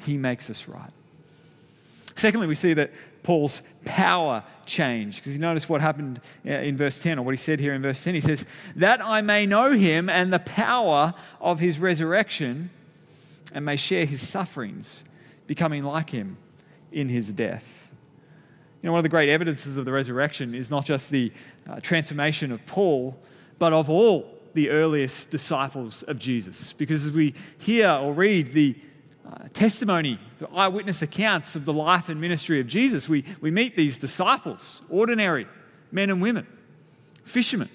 He 0.00 0.16
makes 0.16 0.48
us 0.48 0.68
right. 0.68 0.92
Secondly, 2.14 2.46
we 2.46 2.54
see 2.54 2.74
that 2.74 2.92
Paul's 3.22 3.62
power 3.84 4.42
changed. 4.66 5.18
Because 5.18 5.34
you 5.34 5.38
notice 5.38 5.68
what 5.68 5.80
happened 5.80 6.20
uh, 6.46 6.50
in 6.50 6.76
verse 6.76 6.98
10, 6.98 7.18
or 7.18 7.22
what 7.22 7.32
he 7.32 7.38
said 7.38 7.60
here 7.60 7.74
in 7.74 7.82
verse 7.82 8.02
10. 8.02 8.14
He 8.14 8.20
says, 8.20 8.44
That 8.76 9.04
I 9.04 9.20
may 9.20 9.46
know 9.46 9.72
him 9.72 10.08
and 10.08 10.32
the 10.32 10.38
power 10.40 11.14
of 11.40 11.60
his 11.60 11.78
resurrection, 11.78 12.70
and 13.54 13.64
may 13.64 13.76
share 13.76 14.06
his 14.06 14.26
sufferings, 14.26 15.02
becoming 15.46 15.84
like 15.84 16.10
him 16.10 16.36
in 16.90 17.08
his 17.08 17.32
death. 17.32 17.90
You 18.80 18.88
know, 18.88 18.92
one 18.92 18.98
of 18.98 19.04
the 19.04 19.08
great 19.08 19.28
evidences 19.28 19.76
of 19.76 19.84
the 19.84 19.92
resurrection 19.92 20.54
is 20.54 20.70
not 20.70 20.84
just 20.84 21.10
the 21.10 21.32
uh, 21.68 21.78
transformation 21.80 22.50
of 22.50 22.64
Paul, 22.66 23.16
but 23.58 23.72
of 23.72 23.88
all 23.88 24.28
the 24.54 24.70
earliest 24.70 25.30
disciples 25.30 26.02
of 26.02 26.18
Jesus. 26.18 26.72
Because 26.72 27.06
as 27.06 27.12
we 27.12 27.34
hear 27.58 27.90
or 27.90 28.12
read 28.12 28.52
the 28.52 28.76
uh, 29.26 29.48
testimony, 29.52 30.18
the 30.38 30.48
eyewitness 30.50 31.02
accounts 31.02 31.54
of 31.54 31.64
the 31.64 31.72
life 31.72 32.08
and 32.08 32.20
ministry 32.20 32.60
of 32.60 32.66
Jesus, 32.66 33.08
we, 33.08 33.24
we 33.40 33.50
meet 33.50 33.76
these 33.76 33.98
disciples, 33.98 34.82
ordinary 34.88 35.46
men 35.92 36.10
and 36.10 36.20
women, 36.20 36.46
fishermen, 37.24 37.68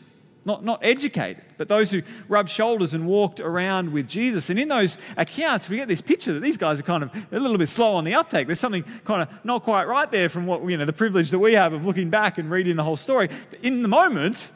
not, 0.44 0.64
not 0.64 0.80
educated, 0.82 1.44
but 1.58 1.68
those 1.68 1.92
who 1.92 2.02
rubbed 2.28 2.50
shoulders 2.50 2.94
and 2.94 3.06
walked 3.06 3.40
around 3.40 3.92
with 3.92 4.08
Jesus. 4.08 4.50
And 4.50 4.58
in 4.58 4.68
those 4.68 4.98
accounts, 5.18 5.70
we 5.70 5.78
get 5.78 5.88
this 5.88 6.02
picture 6.02 6.34
that 6.34 6.40
these 6.42 6.58
guys 6.58 6.80
are 6.80 6.84
kind 6.84 7.04
of 7.04 7.12
a 7.32 7.40
little 7.40 7.58
bit 7.58 7.70
slow 7.70 7.96
on 7.96 8.04
the 8.04 8.16
uptake. 8.16 8.48
There's 8.48 8.60
something 8.60 8.84
kind 9.04 9.22
of 9.22 9.46
not 9.46 9.64
quite 9.64 9.88
right 9.88 10.10
there 10.10 10.30
from 10.30 10.46
what, 10.46 10.64
you 10.68 10.78
know, 10.78 10.86
the 10.86 10.94
privilege 10.94 11.32
that 11.32 11.40
we 11.40 11.54
have 11.54 11.74
of 11.74 11.86
looking 11.86 12.10
back 12.10 12.38
and 12.38 12.50
reading 12.50 12.76
the 12.76 12.84
whole 12.84 12.96
story. 12.96 13.30
In 13.62 13.82
the 13.82 13.90
moment, 13.90 14.52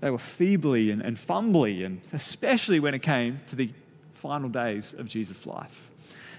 they 0.00 0.10
were 0.10 0.18
feebly 0.18 0.90
and, 0.90 1.02
and 1.02 1.16
fumbly, 1.16 1.84
and 1.84 2.00
especially 2.12 2.78
when 2.78 2.94
it 2.94 3.00
came 3.00 3.40
to 3.46 3.56
the 3.56 3.70
final 4.16 4.48
days 4.48 4.94
of 4.94 5.06
Jesus' 5.08 5.46
life. 5.46 5.90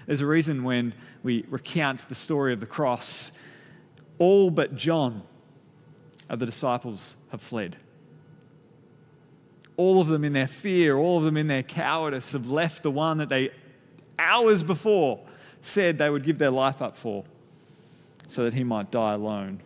There's 0.06 0.20
a 0.20 0.26
reason 0.26 0.64
when 0.64 0.94
we 1.22 1.44
recount 1.48 2.08
the 2.08 2.14
story 2.14 2.52
of 2.52 2.60
the 2.60 2.66
cross 2.66 3.38
all 4.18 4.50
but 4.50 4.74
John 4.74 5.22
of 6.28 6.38
the 6.40 6.46
disciples 6.46 7.16
have 7.30 7.40
fled. 7.40 7.76
All 9.76 10.00
of 10.00 10.08
them 10.08 10.24
in 10.24 10.32
their 10.32 10.48
fear, 10.48 10.96
all 10.96 11.18
of 11.18 11.24
them 11.24 11.36
in 11.36 11.46
their 11.46 11.62
cowardice 11.62 12.32
have 12.32 12.50
left 12.50 12.82
the 12.82 12.90
one 12.90 13.18
that 13.18 13.28
they 13.28 13.50
hours 14.18 14.62
before 14.64 15.20
said 15.62 15.98
they 15.98 16.10
would 16.10 16.24
give 16.24 16.38
their 16.38 16.50
life 16.50 16.82
up 16.82 16.96
for 16.96 17.24
so 18.26 18.44
that 18.44 18.54
he 18.54 18.64
might 18.64 18.90
die 18.90 19.14
alone. 19.14 19.60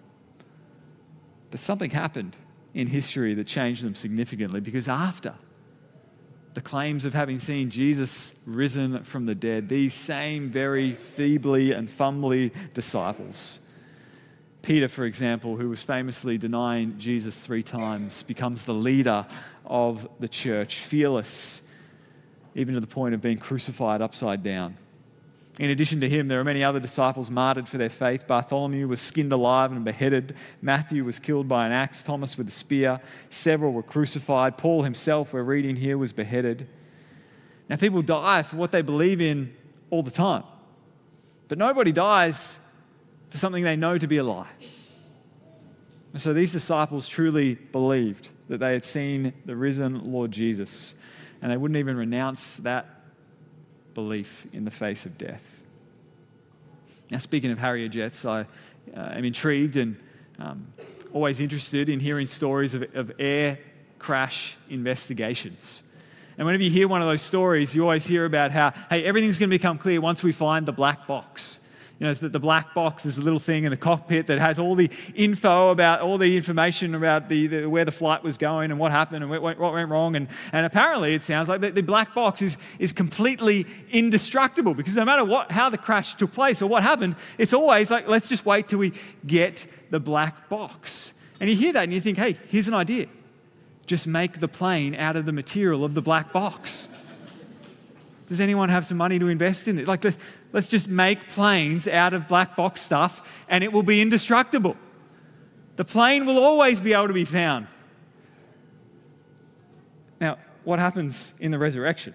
But 1.50 1.60
something 1.60 1.90
happened 1.90 2.36
in 2.74 2.88
history 2.88 3.34
that 3.34 3.46
changed 3.46 3.84
them 3.84 3.94
significantly 3.94 4.60
because 4.60 4.88
after 4.88 5.34
the 6.54 6.60
claims 6.60 7.04
of 7.04 7.14
having 7.14 7.38
seen 7.38 7.70
Jesus 7.70 8.40
risen 8.46 9.02
from 9.02 9.26
the 9.26 9.34
dead, 9.34 9.68
these 9.68 9.94
same 9.94 10.50
very 10.50 10.92
feebly 10.92 11.72
and 11.72 11.88
fumbly 11.88 12.52
disciples, 12.74 13.58
Peter, 14.62 14.88
for 14.88 15.04
example, 15.04 15.56
who 15.56 15.68
was 15.68 15.82
famously 15.82 16.38
denying 16.38 16.96
Jesus 16.98 17.40
three 17.40 17.62
times, 17.62 18.22
becomes 18.22 18.64
the 18.64 18.74
leader 18.74 19.26
of 19.66 20.08
the 20.20 20.28
church, 20.28 20.76
fearless, 20.76 21.68
even 22.54 22.74
to 22.74 22.80
the 22.80 22.86
point 22.86 23.14
of 23.14 23.20
being 23.20 23.38
crucified 23.38 24.00
upside 24.00 24.42
down. 24.42 24.76
In 25.58 25.68
addition 25.68 26.00
to 26.00 26.08
him, 26.08 26.28
there 26.28 26.40
are 26.40 26.44
many 26.44 26.64
other 26.64 26.80
disciples 26.80 27.30
martyred 27.30 27.68
for 27.68 27.76
their 27.76 27.90
faith. 27.90 28.26
Bartholomew 28.26 28.88
was 28.88 29.02
skinned 29.02 29.32
alive 29.32 29.70
and 29.70 29.84
beheaded. 29.84 30.34
Matthew 30.62 31.04
was 31.04 31.18
killed 31.18 31.46
by 31.46 31.66
an 31.66 31.72
axe. 31.72 32.02
Thomas 32.02 32.38
with 32.38 32.48
a 32.48 32.52
spear. 32.52 33.00
Several 33.28 33.72
were 33.72 33.82
crucified. 33.82 34.56
Paul 34.56 34.82
himself, 34.82 35.34
we're 35.34 35.42
reading 35.42 35.76
here, 35.76 35.98
was 35.98 36.12
beheaded. 36.12 36.68
Now, 37.68 37.76
people 37.76 38.00
die 38.00 38.42
for 38.42 38.56
what 38.56 38.72
they 38.72 38.82
believe 38.82 39.20
in 39.20 39.54
all 39.90 40.02
the 40.02 40.10
time. 40.10 40.44
But 41.48 41.58
nobody 41.58 41.92
dies 41.92 42.58
for 43.28 43.36
something 43.36 43.62
they 43.62 43.76
know 43.76 43.98
to 43.98 44.06
be 44.06 44.16
a 44.16 44.24
lie. 44.24 44.48
And 46.12 46.20
so 46.20 46.32
these 46.32 46.52
disciples 46.52 47.08
truly 47.08 47.54
believed 47.54 48.30
that 48.48 48.58
they 48.58 48.72
had 48.72 48.84
seen 48.84 49.34
the 49.44 49.56
risen 49.56 50.04
Lord 50.04 50.30
Jesus, 50.30 50.94
and 51.40 51.52
they 51.52 51.56
wouldn't 51.56 51.78
even 51.78 51.96
renounce 51.96 52.56
that 52.58 53.01
belief 53.94 54.46
in 54.52 54.64
the 54.64 54.70
face 54.70 55.06
of 55.06 55.18
death. 55.18 55.60
Now, 57.10 57.18
speaking 57.18 57.50
of 57.50 57.58
Harrier 57.58 57.88
jets, 57.88 58.24
I 58.24 58.40
uh, 58.40 58.44
am 58.94 59.24
intrigued 59.24 59.76
and 59.76 59.96
um, 60.38 60.66
always 61.12 61.40
interested 61.40 61.88
in 61.88 62.00
hearing 62.00 62.26
stories 62.26 62.74
of, 62.74 62.84
of 62.94 63.12
air 63.18 63.58
crash 63.98 64.56
investigations. 64.68 65.82
And 66.38 66.46
whenever 66.46 66.64
you 66.64 66.70
hear 66.70 66.88
one 66.88 67.02
of 67.02 67.08
those 67.08 67.22
stories, 67.22 67.74
you 67.74 67.82
always 67.82 68.06
hear 68.06 68.24
about 68.24 68.50
how, 68.50 68.72
hey, 68.88 69.04
everything's 69.04 69.38
going 69.38 69.50
to 69.50 69.54
become 69.54 69.78
clear 69.78 70.00
once 70.00 70.22
we 70.22 70.32
find 70.32 70.66
the 70.66 70.72
black 70.72 71.06
box. 71.06 71.60
You 72.02 72.08
know, 72.08 72.14
the 72.14 72.40
black 72.40 72.74
box 72.74 73.06
is 73.06 73.14
the 73.14 73.22
little 73.22 73.38
thing 73.38 73.62
in 73.62 73.70
the 73.70 73.76
cockpit 73.76 74.26
that 74.26 74.40
has 74.40 74.58
all 74.58 74.74
the 74.74 74.90
info 75.14 75.68
about 75.68 76.00
all 76.00 76.18
the 76.18 76.36
information 76.36 76.96
about 76.96 77.28
the, 77.28 77.46
the 77.46 77.66
where 77.66 77.84
the 77.84 77.92
flight 77.92 78.24
was 78.24 78.36
going 78.36 78.72
and 78.72 78.80
what 78.80 78.90
happened 78.90 79.22
and 79.22 79.30
what, 79.30 79.56
what 79.56 79.72
went 79.72 79.88
wrong. 79.88 80.16
And, 80.16 80.26
and 80.52 80.66
apparently, 80.66 81.14
it 81.14 81.22
sounds 81.22 81.48
like 81.48 81.60
the, 81.60 81.70
the 81.70 81.80
black 81.80 82.12
box 82.12 82.42
is, 82.42 82.56
is 82.80 82.92
completely 82.92 83.68
indestructible 83.92 84.74
because 84.74 84.96
no 84.96 85.04
matter 85.04 85.24
what, 85.24 85.52
how 85.52 85.70
the 85.70 85.78
crash 85.78 86.16
took 86.16 86.32
place 86.32 86.60
or 86.60 86.66
what 86.66 86.82
happened, 86.82 87.14
it's 87.38 87.52
always 87.52 87.88
like, 87.88 88.08
let's 88.08 88.28
just 88.28 88.44
wait 88.44 88.66
till 88.66 88.80
we 88.80 88.94
get 89.24 89.68
the 89.90 90.00
black 90.00 90.48
box. 90.48 91.12
And 91.38 91.48
you 91.48 91.54
hear 91.54 91.72
that 91.72 91.84
and 91.84 91.92
you 91.92 92.00
think, 92.00 92.18
hey, 92.18 92.36
here's 92.48 92.66
an 92.66 92.74
idea. 92.74 93.06
Just 93.86 94.08
make 94.08 94.40
the 94.40 94.48
plane 94.48 94.96
out 94.96 95.14
of 95.14 95.24
the 95.24 95.32
material 95.32 95.84
of 95.84 95.94
the 95.94 96.02
black 96.02 96.32
box. 96.32 96.88
Does 98.32 98.40
anyone 98.40 98.70
have 98.70 98.86
some 98.86 98.96
money 98.96 99.18
to 99.18 99.28
invest 99.28 99.68
in 99.68 99.78
it? 99.78 99.86
Like, 99.86 100.02
let's 100.54 100.66
just 100.66 100.88
make 100.88 101.28
planes 101.28 101.86
out 101.86 102.14
of 102.14 102.26
black 102.26 102.56
box 102.56 102.80
stuff 102.80 103.30
and 103.46 103.62
it 103.62 103.74
will 103.74 103.82
be 103.82 104.00
indestructible. 104.00 104.74
The 105.76 105.84
plane 105.84 106.24
will 106.24 106.42
always 106.42 106.80
be 106.80 106.94
able 106.94 107.08
to 107.08 107.12
be 107.12 107.26
found. 107.26 107.66
Now, 110.18 110.38
what 110.64 110.78
happens 110.78 111.30
in 111.40 111.50
the 111.50 111.58
resurrection 111.58 112.14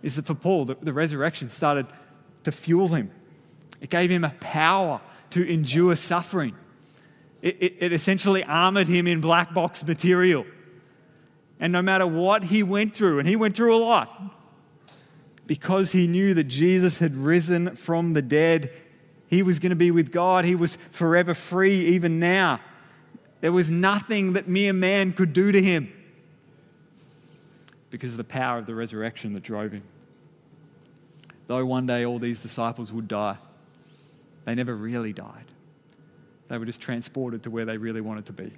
is 0.00 0.14
that 0.14 0.26
for 0.26 0.34
Paul, 0.36 0.64
the, 0.64 0.76
the 0.80 0.92
resurrection 0.92 1.50
started 1.50 1.88
to 2.44 2.52
fuel 2.52 2.86
him, 2.86 3.10
it 3.80 3.90
gave 3.90 4.10
him 4.10 4.22
a 4.22 4.30
power 4.38 5.00
to 5.30 5.44
endure 5.44 5.96
suffering. 5.96 6.54
It, 7.42 7.56
it, 7.58 7.76
it 7.80 7.92
essentially 7.92 8.44
armored 8.44 8.86
him 8.86 9.08
in 9.08 9.20
black 9.20 9.52
box 9.52 9.84
material. 9.84 10.46
And 11.58 11.72
no 11.72 11.82
matter 11.82 12.06
what 12.06 12.44
he 12.44 12.62
went 12.62 12.94
through, 12.94 13.18
and 13.18 13.28
he 13.28 13.34
went 13.34 13.56
through 13.56 13.74
a 13.74 13.82
lot, 13.82 14.35
because 15.46 15.92
he 15.92 16.06
knew 16.06 16.34
that 16.34 16.44
Jesus 16.44 16.98
had 16.98 17.14
risen 17.14 17.76
from 17.76 18.12
the 18.12 18.22
dead, 18.22 18.72
he 19.28 19.42
was 19.42 19.58
going 19.58 19.70
to 19.70 19.76
be 19.76 19.90
with 19.90 20.12
God. 20.12 20.44
He 20.44 20.54
was 20.54 20.76
forever 20.76 21.34
free 21.34 21.86
even 21.86 22.18
now. 22.18 22.60
There 23.40 23.52
was 23.52 23.70
nothing 23.70 24.32
that 24.32 24.48
mere 24.48 24.72
man 24.72 25.12
could 25.12 25.32
do 25.32 25.52
to 25.52 25.62
him 25.62 25.92
because 27.90 28.12
of 28.12 28.16
the 28.16 28.24
power 28.24 28.58
of 28.58 28.66
the 28.66 28.74
resurrection 28.74 29.34
that 29.34 29.42
drove 29.42 29.72
him. 29.72 29.82
Though 31.46 31.64
one 31.64 31.86
day 31.86 32.04
all 32.04 32.18
these 32.18 32.42
disciples 32.42 32.92
would 32.92 33.08
die, 33.08 33.38
they 34.44 34.54
never 34.54 34.74
really 34.74 35.12
died. 35.12 35.44
They 36.48 36.58
were 36.58 36.64
just 36.64 36.80
transported 36.80 37.42
to 37.44 37.50
where 37.50 37.64
they 37.64 37.76
really 37.76 38.00
wanted 38.00 38.26
to 38.26 38.32
be. 38.32 38.52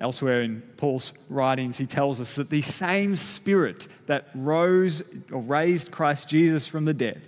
Elsewhere 0.00 0.42
in 0.42 0.60
Paul's 0.76 1.12
writings, 1.28 1.78
he 1.78 1.86
tells 1.86 2.20
us 2.20 2.34
that 2.34 2.50
the 2.50 2.62
same 2.62 3.16
spirit 3.16 3.88
that 4.06 4.28
rose 4.34 5.02
or 5.30 5.40
raised 5.40 5.90
Christ 5.90 6.28
Jesus 6.28 6.66
from 6.66 6.84
the 6.84 6.94
dead 6.94 7.22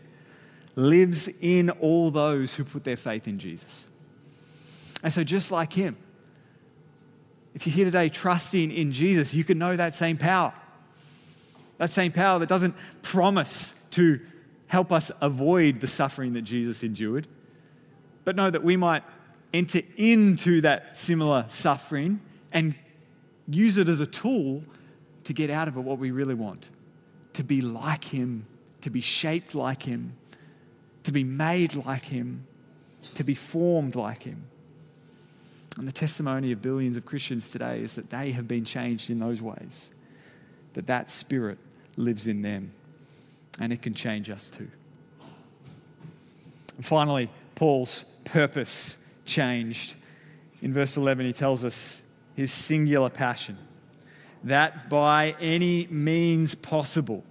lives 0.75 1.29
in 1.41 1.71
all 1.71 2.11
those 2.11 2.55
who 2.55 2.65
put 2.65 2.85
their 2.85 2.97
faith 2.97 3.27
in 3.27 3.39
Jesus. 3.39 3.87
And 5.03 5.13
so, 5.13 5.25
just 5.25 5.51
like 5.51 5.73
him, 5.73 5.97
if 7.55 7.67
you're 7.67 7.75
here 7.75 7.85
today 7.87 8.09
trusting 8.09 8.71
in 8.71 8.93
Jesus, 8.93 9.33
you 9.33 9.45
can 9.45 9.59
know 9.59 9.77
that 9.77 9.95
same 9.95 10.19
power. 10.19 10.53
That 11.79 11.91
same 11.91 12.13
power 12.13 12.39
that 12.39 12.49
doesn't 12.49 12.75
promise 13.03 13.73
to 13.93 14.21
help 14.67 14.93
us 14.93 15.11
avoid 15.21 15.81
the 15.81 15.87
suffering 15.87 16.33
that 16.35 16.43
Jesus 16.43 16.83
endured, 16.83 17.27
but 18.25 18.37
know 18.37 18.51
that 18.51 18.63
we 18.63 18.77
might 18.77 19.05
enter 19.55 19.81
into 19.97 20.61
that 20.63 20.97
similar 20.97 21.45
suffering 21.49 22.21
and 22.57 22.75
use 23.47 23.77
it 23.77 23.87
as 23.87 24.01
a 24.01 24.07
tool 24.07 24.65
to 25.25 25.35
get 25.35 25.51
out 25.51 25.69
of 25.69 25.77
it 25.77 25.81
what 25.81 25.99
we 25.99 26.11
really 26.11 26.35
want 26.35 26.71
to 27.35 27.45
be 27.45 27.61
like 27.61 28.05
Him, 28.05 28.47
to 28.81 28.89
be 28.89 29.03
shaped 29.03 29.55
like 29.55 29.83
Him, 29.83 30.15
to 31.05 31.13
be 31.13 31.23
made 31.23 31.75
like 31.75 32.05
Him, 32.05 32.47
to 33.13 33.23
be 33.23 33.35
formed 33.35 33.95
like 33.95 34.23
Him. 34.23 34.45
And 35.77 35.87
the 35.87 35.93
testimony 35.93 36.51
of 36.51 36.63
billions 36.63 36.97
of 36.97 37.05
Christians 37.05 37.51
today 37.51 37.83
is 37.83 37.95
that 37.97 38.09
they 38.09 38.33
have 38.33 38.49
been 38.49 38.65
changed 38.65 39.11
in 39.11 39.19
those 39.19 39.43
ways, 39.43 39.91
that 40.73 40.87
that 40.87 41.11
spirit 41.11 41.59
lives 41.99 42.27
in 42.27 42.41
them, 42.41 42.73
and 43.61 43.71
it 43.71 43.83
can 43.83 43.93
change 43.93 44.31
us 44.31 44.49
too. 44.49 44.69
And 46.77 46.87
finally, 46.87 47.29
Paul's 47.55 48.05
purpose 48.25 49.05
changed. 49.27 49.95
In 50.63 50.73
verse 50.73 50.97
11, 50.97 51.27
he 51.27 51.35
tells 51.35 51.63
us 51.63 52.01
his 52.37 52.53
singular 52.53 53.11
passion, 53.11 53.59
that 54.45 54.89
by 54.89 55.35
any 55.41 55.87
means 55.89 56.55
possible 56.55 57.25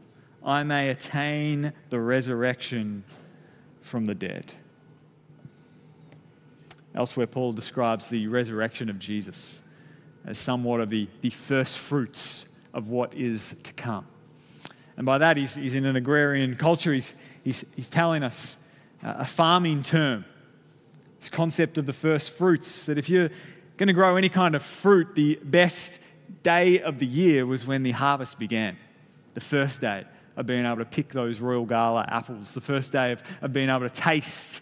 I 0.43 0.63
may 0.63 0.89
attain 0.89 1.73
the 1.89 1.99
resurrection 1.99 3.03
from 3.81 4.05
the 4.05 4.15
dead. 4.15 4.51
Elsewhere, 6.93 7.27
Paul 7.27 7.53
describes 7.53 8.09
the 8.09 8.27
resurrection 8.27 8.89
of 8.89 8.99
Jesus 8.99 9.59
as 10.25 10.37
somewhat 10.39 10.81
of 10.81 10.89
the, 10.89 11.07
the 11.21 11.29
first 11.29 11.79
fruits 11.79 12.47
of 12.73 12.89
what 12.89 13.13
is 13.13 13.55
to 13.63 13.73
come. 13.73 14.07
And 14.97 15.05
by 15.05 15.17
that, 15.17 15.37
he's, 15.37 15.55
he's 15.55 15.75
in 15.75 15.85
an 15.85 15.95
agrarian 15.95 16.55
culture. 16.55 16.93
He's, 16.93 17.15
he's, 17.43 17.75
he's 17.75 17.89
telling 17.89 18.23
us 18.23 18.69
a 19.03 19.25
farming 19.25 19.83
term, 19.83 20.25
this 21.19 21.29
concept 21.29 21.77
of 21.77 21.85
the 21.85 21.93
first 21.93 22.31
fruits, 22.31 22.85
that 22.85 22.97
if 22.97 23.09
you're, 23.09 23.29
going 23.77 23.87
to 23.87 23.93
grow 23.93 24.15
any 24.15 24.29
kind 24.29 24.55
of 24.55 24.63
fruit, 24.63 25.15
the 25.15 25.39
best 25.43 25.99
day 26.43 26.79
of 26.79 26.99
the 26.99 27.05
year 27.05 27.45
was 27.45 27.67
when 27.67 27.83
the 27.83 27.91
harvest 27.91 28.39
began, 28.39 28.77
the 29.33 29.41
first 29.41 29.81
day 29.81 30.05
of 30.37 30.45
being 30.45 30.65
able 30.65 30.77
to 30.77 30.85
pick 30.85 31.09
those 31.09 31.39
Royal 31.39 31.65
Gala 31.65 32.05
apples, 32.07 32.53
the 32.53 32.61
first 32.61 32.91
day 32.91 33.11
of, 33.11 33.23
of 33.41 33.53
being 33.53 33.69
able 33.69 33.81
to 33.81 33.89
taste 33.89 34.61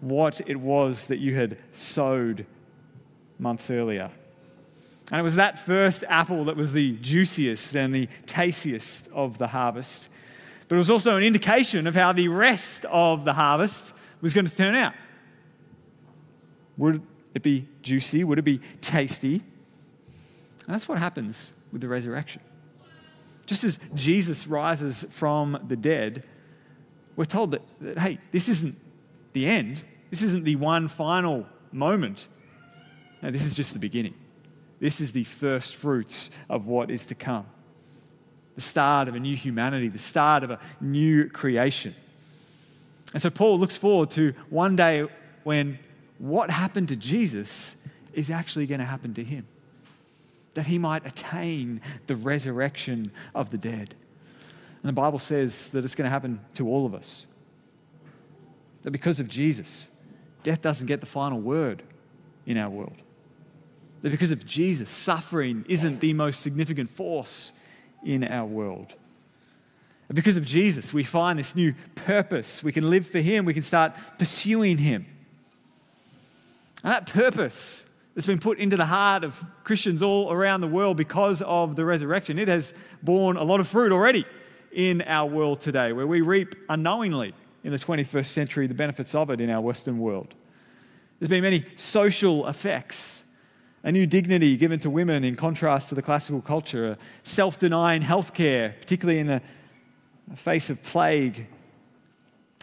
what 0.00 0.40
it 0.46 0.56
was 0.56 1.06
that 1.06 1.18
you 1.18 1.34
had 1.34 1.56
sowed 1.72 2.46
months 3.38 3.70
earlier. 3.70 4.10
And 5.10 5.20
it 5.20 5.22
was 5.22 5.36
that 5.36 5.58
first 5.58 6.04
apple 6.08 6.46
that 6.46 6.56
was 6.56 6.72
the 6.72 6.92
juiciest 6.96 7.74
and 7.76 7.94
the 7.94 8.08
tastiest 8.26 9.08
of 9.12 9.38
the 9.38 9.48
harvest. 9.48 10.08
But 10.68 10.76
it 10.76 10.78
was 10.78 10.90
also 10.90 11.16
an 11.16 11.22
indication 11.22 11.86
of 11.86 11.94
how 11.94 12.12
the 12.12 12.28
rest 12.28 12.84
of 12.86 13.24
the 13.24 13.34
harvest 13.34 13.92
was 14.20 14.32
going 14.32 14.46
to 14.46 14.56
turn 14.56 14.74
out. 14.74 14.94
Would 16.78 17.02
it 17.34 17.42
be 17.42 17.68
juicy? 17.82 18.24
Would 18.24 18.38
it 18.38 18.42
be 18.42 18.60
tasty? 18.80 19.42
And 20.66 20.74
that's 20.74 20.88
what 20.88 20.98
happens 20.98 21.52
with 21.72 21.80
the 21.80 21.88
resurrection. 21.88 22.40
Just 23.46 23.64
as 23.64 23.78
Jesus 23.94 24.46
rises 24.46 25.04
from 25.10 25.62
the 25.68 25.76
dead, 25.76 26.24
we're 27.16 27.24
told 27.24 27.50
that, 27.50 27.62
that 27.80 27.98
hey, 27.98 28.18
this 28.30 28.48
isn't 28.48 28.74
the 29.32 29.46
end. 29.46 29.84
This 30.10 30.22
isn't 30.22 30.44
the 30.44 30.56
one 30.56 30.88
final 30.88 31.46
moment. 31.70 32.28
No, 33.20 33.30
this 33.30 33.44
is 33.44 33.54
just 33.54 33.72
the 33.72 33.78
beginning. 33.78 34.14
This 34.80 35.00
is 35.00 35.12
the 35.12 35.24
first 35.24 35.76
fruits 35.76 36.30
of 36.48 36.66
what 36.66 36.90
is 36.90 37.06
to 37.06 37.14
come. 37.14 37.46
The 38.54 38.60
start 38.60 39.08
of 39.08 39.14
a 39.14 39.20
new 39.20 39.36
humanity, 39.36 39.88
the 39.88 39.98
start 39.98 40.42
of 40.44 40.50
a 40.50 40.60
new 40.80 41.28
creation. 41.28 41.94
And 43.12 43.20
so 43.20 43.30
Paul 43.30 43.58
looks 43.58 43.76
forward 43.76 44.10
to 44.10 44.34
one 44.50 44.76
day 44.76 45.06
when 45.42 45.78
what 46.24 46.48
happened 46.50 46.88
to 46.88 46.96
Jesus 46.96 47.76
is 48.14 48.30
actually 48.30 48.64
going 48.64 48.78
to 48.78 48.86
happen 48.86 49.12
to 49.12 49.22
him. 49.22 49.46
That 50.54 50.66
he 50.66 50.78
might 50.78 51.06
attain 51.06 51.82
the 52.06 52.16
resurrection 52.16 53.12
of 53.34 53.50
the 53.50 53.58
dead. 53.58 53.94
And 54.82 54.88
the 54.88 54.94
Bible 54.94 55.18
says 55.18 55.68
that 55.70 55.84
it's 55.84 55.94
going 55.94 56.06
to 56.06 56.10
happen 56.10 56.40
to 56.54 56.66
all 56.66 56.86
of 56.86 56.94
us. 56.94 57.26
That 58.82 58.90
because 58.90 59.20
of 59.20 59.28
Jesus, 59.28 59.88
death 60.42 60.62
doesn't 60.62 60.86
get 60.86 61.00
the 61.00 61.06
final 61.06 61.40
word 61.40 61.82
in 62.46 62.56
our 62.56 62.70
world. 62.70 62.96
That 64.00 64.08
because 64.08 64.32
of 64.32 64.46
Jesus, 64.46 64.90
suffering 64.90 65.66
isn't 65.68 66.00
the 66.00 66.14
most 66.14 66.40
significant 66.40 66.88
force 66.88 67.52
in 68.02 68.24
our 68.24 68.46
world. 68.46 68.94
Because 70.10 70.38
of 70.38 70.46
Jesus, 70.46 70.94
we 70.94 71.04
find 71.04 71.38
this 71.38 71.54
new 71.54 71.74
purpose. 71.94 72.62
We 72.62 72.72
can 72.72 72.88
live 72.88 73.06
for 73.06 73.20
Him, 73.20 73.44
we 73.44 73.52
can 73.52 73.62
start 73.62 73.92
pursuing 74.18 74.78
Him. 74.78 75.04
And 76.84 76.92
that 76.92 77.06
purpose 77.06 77.90
that's 78.14 78.26
been 78.26 78.38
put 78.38 78.58
into 78.58 78.76
the 78.76 78.84
heart 78.84 79.24
of 79.24 79.42
Christians 79.64 80.02
all 80.02 80.30
around 80.30 80.60
the 80.60 80.68
world 80.68 80.98
because 80.98 81.42
of 81.42 81.76
the 81.76 81.84
resurrection, 81.84 82.38
it 82.38 82.46
has 82.46 82.74
borne 83.02 83.38
a 83.38 83.42
lot 83.42 83.58
of 83.58 83.66
fruit 83.66 83.90
already 83.90 84.26
in 84.70 85.02
our 85.02 85.26
world 85.26 85.62
today, 85.62 85.92
where 85.92 86.06
we 86.06 86.20
reap 86.20 86.54
unknowingly 86.68 87.34
in 87.64 87.72
the 87.72 87.78
21st 87.78 88.26
century 88.26 88.66
the 88.66 88.74
benefits 88.74 89.14
of 89.14 89.30
it 89.30 89.40
in 89.40 89.48
our 89.48 89.62
Western 89.62 89.98
world. 89.98 90.34
There's 91.18 91.30
been 91.30 91.42
many 91.42 91.64
social 91.76 92.46
effects. 92.46 93.22
A 93.82 93.92
new 93.92 94.06
dignity 94.06 94.56
given 94.56 94.80
to 94.80 94.90
women 94.90 95.24
in 95.24 95.36
contrast 95.36 95.90
to 95.90 95.94
the 95.94 96.02
classical 96.02 96.40
culture, 96.40 96.96
self 97.22 97.58
denying 97.58 98.02
healthcare, 98.02 98.78
particularly 98.80 99.20
in 99.20 99.26
the 99.26 99.42
face 100.34 100.70
of 100.70 100.82
plague, 100.84 101.46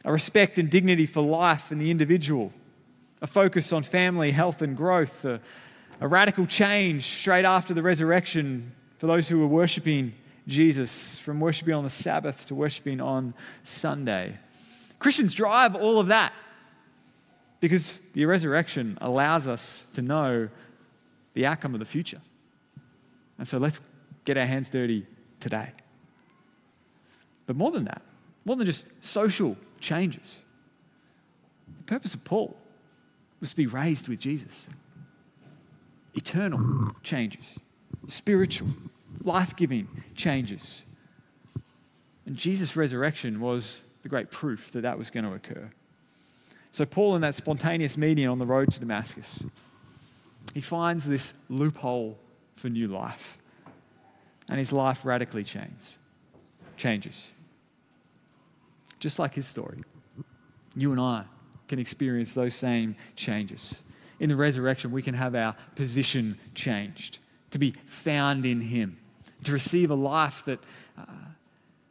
a 0.03 0.11
respect 0.11 0.57
and 0.57 0.69
dignity 0.69 1.05
for 1.05 1.21
life 1.21 1.71
and 1.71 1.79
the 1.79 1.91
individual, 1.91 2.51
a 3.21 3.27
focus 3.27 3.71
on 3.71 3.83
family, 3.83 4.31
health, 4.31 4.61
and 4.61 4.75
growth, 4.75 5.23
a, 5.25 5.39
a 5.99 6.07
radical 6.07 6.47
change 6.47 7.03
straight 7.05 7.45
after 7.45 7.73
the 7.73 7.83
resurrection 7.83 8.71
for 8.97 9.07
those 9.07 9.27
who 9.27 9.39
were 9.39 9.47
worshipping 9.47 10.13
Jesus, 10.47 11.19
from 11.19 11.39
worshiping 11.39 11.75
on 11.75 11.83
the 11.83 11.89
Sabbath 11.89 12.47
to 12.47 12.55
worshiping 12.55 12.99
on 12.99 13.33
Sunday. 13.63 14.39
Christians 14.97 15.33
drive 15.33 15.75
all 15.75 15.99
of 15.99 16.07
that 16.07 16.33
because 17.59 17.97
the 18.13 18.25
resurrection 18.25 18.97
allows 19.01 19.47
us 19.47 19.85
to 19.93 20.01
know 20.01 20.49
the 21.33 21.45
outcome 21.45 21.73
of 21.73 21.79
the 21.79 21.85
future. 21.85 22.21
And 23.37 23.47
so 23.47 23.57
let's 23.57 23.79
get 24.25 24.37
our 24.37 24.45
hands 24.45 24.69
dirty 24.69 25.05
today. 25.39 25.71
But 27.45 27.55
more 27.55 27.71
than 27.71 27.85
that, 27.85 28.01
more 28.45 28.55
than 28.55 28.65
just 28.65 28.87
social 29.03 29.57
changes, 29.79 30.41
the 31.77 31.83
purpose 31.83 32.15
of 32.15 32.23
Paul 32.25 32.55
was 33.41 33.49
to 33.49 33.55
be 33.57 33.65
raised 33.67 34.07
with 34.07 34.19
Jesus. 34.19 34.67
Eternal 36.13 36.95
changes, 37.03 37.59
spiritual, 38.07 38.69
life 39.23 39.55
giving 39.55 39.87
changes. 40.15 40.85
And 42.25 42.37
Jesus' 42.37 42.75
resurrection 42.75 43.41
was 43.41 43.81
the 44.03 44.09
great 44.09 44.29
proof 44.31 44.71
that 44.71 44.81
that 44.81 44.97
was 44.97 45.09
going 45.09 45.25
to 45.25 45.33
occur. 45.33 45.71
So, 46.71 46.85
Paul, 46.85 47.15
in 47.15 47.21
that 47.21 47.35
spontaneous 47.35 47.97
meeting 47.97 48.27
on 48.27 48.39
the 48.39 48.45
road 48.45 48.71
to 48.71 48.79
Damascus, 48.79 49.43
he 50.53 50.61
finds 50.61 51.07
this 51.07 51.33
loophole 51.49 52.17
for 52.55 52.69
new 52.69 52.87
life. 52.87 53.37
And 54.49 54.59
his 54.59 54.71
life 54.71 55.05
radically 55.05 55.43
changes. 55.43 55.97
changes. 56.77 57.29
Just 58.99 59.17
like 59.17 59.33
his 59.33 59.47
story, 59.47 59.81
you 60.75 60.91
and 60.91 60.99
I 60.99 61.23
can 61.71 61.79
experience 61.79 62.33
those 62.33 62.53
same 62.53 62.97
changes. 63.15 63.81
In 64.19 64.27
the 64.27 64.35
resurrection, 64.35 64.91
we 64.91 65.01
can 65.01 65.13
have 65.13 65.35
our 65.35 65.55
position 65.75 66.37
changed, 66.53 67.19
to 67.51 67.57
be 67.57 67.71
found 67.85 68.45
in 68.45 68.59
him, 68.59 68.97
to 69.45 69.53
receive 69.53 69.89
a 69.89 69.95
life 69.95 70.43
that 70.43 70.59
uh, 70.97 71.03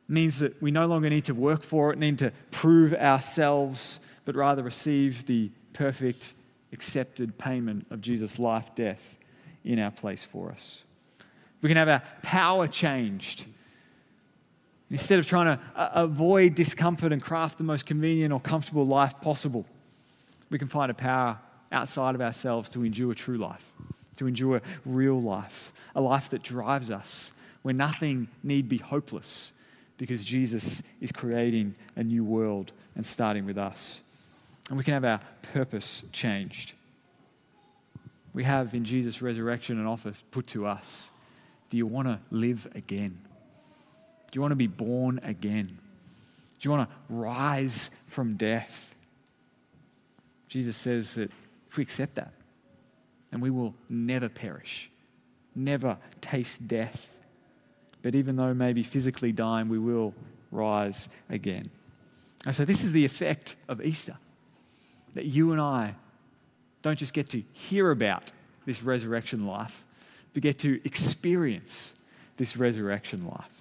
means 0.07 0.39
that 0.41 0.61
we 0.61 0.71
no 0.71 0.85
longer 0.87 1.09
need 1.09 1.25
to 1.25 1.35
work 1.35 1.63
for 1.63 1.91
it, 1.95 1.99
need 1.99 2.19
to 2.19 2.31
prove 2.51 2.93
ourselves, 2.93 4.01
but 4.27 4.37
rather 4.37 4.63
receive 4.63 5.25
the 5.25 5.51
perfect, 5.73 6.35
accepted 6.75 7.39
payment 7.39 7.87
of 7.91 8.03
Jesus' 8.03 8.39
life, 8.39 8.75
death 8.75 9.17
in 9.65 9.79
our 9.79 9.91
place 9.91 10.23
for 10.23 10.51
us. 10.51 10.83
We 11.63 11.71
can 11.71 11.79
have 11.79 11.89
our 11.89 12.03
power 12.21 12.69
changed. 12.69 13.47
Instead 14.91 15.19
of 15.19 15.27
trying 15.27 15.57
to 15.57 15.63
uh, 15.77 15.91
avoid 15.95 16.55
discomfort 16.55 17.13
and 17.13 17.23
craft 17.23 17.59
the 17.59 17.65
most 17.65 17.87
convenient 17.87 18.33
or 18.33 18.41
comfortable 18.41 18.87
life 18.87 19.21
possible, 19.21 19.65
we 20.51 20.59
can 20.59 20.69
find 20.69 20.91
a 20.91 20.95
power 20.95 21.39
outside 21.71 22.15
of 22.15 22.21
ourselves 22.21 22.69
to 22.71 22.85
endure 22.85 23.15
true 23.15 23.39
life, 23.39 23.73
to 24.17 24.27
endure 24.27 24.61
real 24.85 25.21
life, 25.21 25.73
a 25.95 26.01
life 26.01 26.29
that 26.31 26.43
drives 26.43 26.91
us 26.91 27.33
where 27.63 27.75
nothing 27.75 28.29
need 28.43 28.69
be 28.69 28.79
hopeless 28.79 29.53
because 29.97 30.25
Jesus 30.25 30.83
is 31.01 31.13
creating 31.13 31.75
a 31.95 32.03
new 32.03 32.25
world 32.25 32.73
and 32.97 33.07
starting 33.07 33.45
with 33.45 33.59
us. 33.59 34.01
And 34.69 34.79
we 34.79 34.85
can 34.85 34.95
have 34.95 35.05
our 35.05 35.21
purpose 35.43 36.05
changed. 36.13 36.73
We 38.33 38.45
have 38.45 38.75
in 38.75 38.85
Jesus' 38.85 39.21
resurrection 39.21 39.79
an 39.79 39.87
offer 39.87 40.15
put 40.31 40.47
to 40.49 40.67
us. 40.67 41.11
Do 41.69 41.77
you 41.77 41.87
want 41.87 42.09
to 42.09 42.19
live 42.31 42.67
again? 42.75 43.19
Do 44.31 44.37
you 44.37 44.41
want 44.41 44.53
to 44.53 44.57
be 44.57 44.67
born 44.67 45.21
again? 45.23 45.65
Do 45.65 46.69
you 46.69 46.71
want 46.71 46.89
to 46.89 46.97
rise 47.09 47.91
from 48.07 48.37
death? 48.37 48.95
Jesus 50.49 50.77
says 50.77 51.15
that 51.15 51.31
if 51.69 51.77
we 51.77 51.83
accept 51.83 52.17
that, 52.17 52.33
and 53.33 53.41
we 53.41 53.51
will 53.51 53.75
never 53.89 54.29
perish, 54.29 54.91
never 55.55 55.97
taste 56.21 56.67
death, 56.67 57.15
but 58.03 58.15
even 58.15 58.37
though 58.37 58.55
maybe 58.55 58.83
physically 58.83 59.33
dying, 59.33 59.69
we 59.69 59.79
will 59.79 60.15
rise 60.51 61.09
again. 61.29 61.65
And 62.47 62.55
so, 62.55 62.65
this 62.65 62.85
is 62.85 62.93
the 62.93 63.05
effect 63.05 63.57
of 63.69 63.85
Easter 63.85 64.17
that 65.15 65.27
you 65.27 65.53
and 65.53 65.61
I 65.61 65.95
don't 66.83 66.99
just 66.99 67.13
get 67.13 67.29
to 67.31 67.43
hear 67.53 67.91
about 67.91 68.33
this 68.65 68.83
resurrection 68.83 69.47
life, 69.47 69.85
but 70.33 70.43
get 70.43 70.59
to 70.61 70.81
experience 70.85 71.99
this 72.37 72.57
resurrection 72.57 73.27
life. 73.27 73.60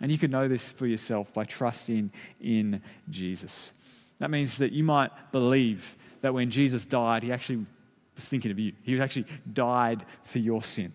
And 0.00 0.10
you 0.10 0.18
can 0.18 0.30
know 0.30 0.48
this 0.48 0.70
for 0.70 0.86
yourself 0.86 1.32
by 1.34 1.44
trusting 1.44 2.10
in 2.40 2.80
Jesus. 3.10 3.72
That 4.18 4.30
means 4.30 4.58
that 4.58 4.72
you 4.72 4.84
might 4.84 5.10
believe 5.32 5.96
that 6.22 6.34
when 6.34 6.50
Jesus 6.50 6.86
died, 6.86 7.22
he 7.22 7.32
actually 7.32 7.66
was 8.14 8.28
thinking 8.28 8.50
of 8.50 8.58
you. 8.58 8.72
He 8.82 9.00
actually 9.00 9.26
died 9.50 10.04
for 10.24 10.38
your 10.38 10.62
sin. 10.62 10.92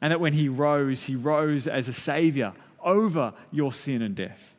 And 0.00 0.12
that 0.12 0.20
when 0.20 0.32
he 0.32 0.48
rose, 0.48 1.04
he 1.04 1.16
rose 1.16 1.66
as 1.66 1.88
a 1.88 1.92
savior 1.92 2.52
over 2.82 3.34
your 3.50 3.72
sin 3.72 4.02
and 4.02 4.14
death. 4.14 4.54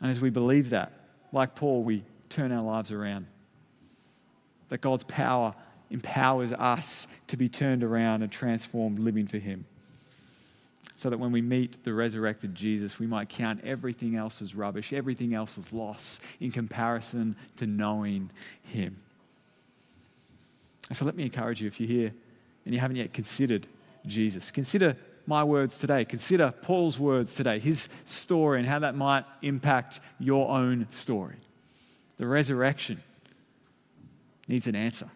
And 0.00 0.10
as 0.10 0.20
we 0.20 0.30
believe 0.30 0.70
that, 0.70 0.92
like 1.32 1.54
Paul, 1.54 1.82
we 1.82 2.04
turn 2.28 2.52
our 2.52 2.62
lives 2.62 2.90
around. 2.90 3.26
That 4.68 4.80
God's 4.80 5.04
power 5.04 5.54
empowers 5.90 6.52
us 6.52 7.06
to 7.28 7.36
be 7.36 7.48
turned 7.48 7.84
around 7.84 8.22
and 8.22 8.32
transformed 8.32 8.98
living 8.98 9.26
for 9.26 9.38
him. 9.38 9.64
So 11.02 11.10
that 11.10 11.18
when 11.18 11.32
we 11.32 11.42
meet 11.42 11.82
the 11.82 11.92
resurrected 11.92 12.54
Jesus, 12.54 13.00
we 13.00 13.08
might 13.08 13.28
count 13.28 13.64
everything 13.64 14.14
else 14.14 14.40
as 14.40 14.54
rubbish, 14.54 14.92
everything 14.92 15.34
else 15.34 15.58
as 15.58 15.72
loss 15.72 16.20
in 16.38 16.52
comparison 16.52 17.34
to 17.56 17.66
knowing 17.66 18.30
him. 18.64 19.02
And 20.88 20.96
so 20.96 21.04
let 21.04 21.16
me 21.16 21.24
encourage 21.24 21.60
you 21.60 21.66
if 21.66 21.80
you're 21.80 21.88
here 21.88 22.12
and 22.64 22.72
you 22.72 22.80
haven't 22.80 22.98
yet 22.98 23.12
considered 23.12 23.66
Jesus, 24.06 24.52
consider 24.52 24.96
my 25.26 25.42
words 25.42 25.76
today. 25.76 26.04
Consider 26.04 26.52
Paul's 26.62 27.00
words 27.00 27.34
today, 27.34 27.58
his 27.58 27.88
story, 28.04 28.60
and 28.60 28.68
how 28.68 28.78
that 28.78 28.94
might 28.94 29.24
impact 29.42 29.98
your 30.20 30.50
own 30.50 30.86
story. 30.90 31.38
The 32.18 32.28
resurrection 32.28 33.02
needs 34.46 34.68
an 34.68 34.76
answer. 34.76 35.10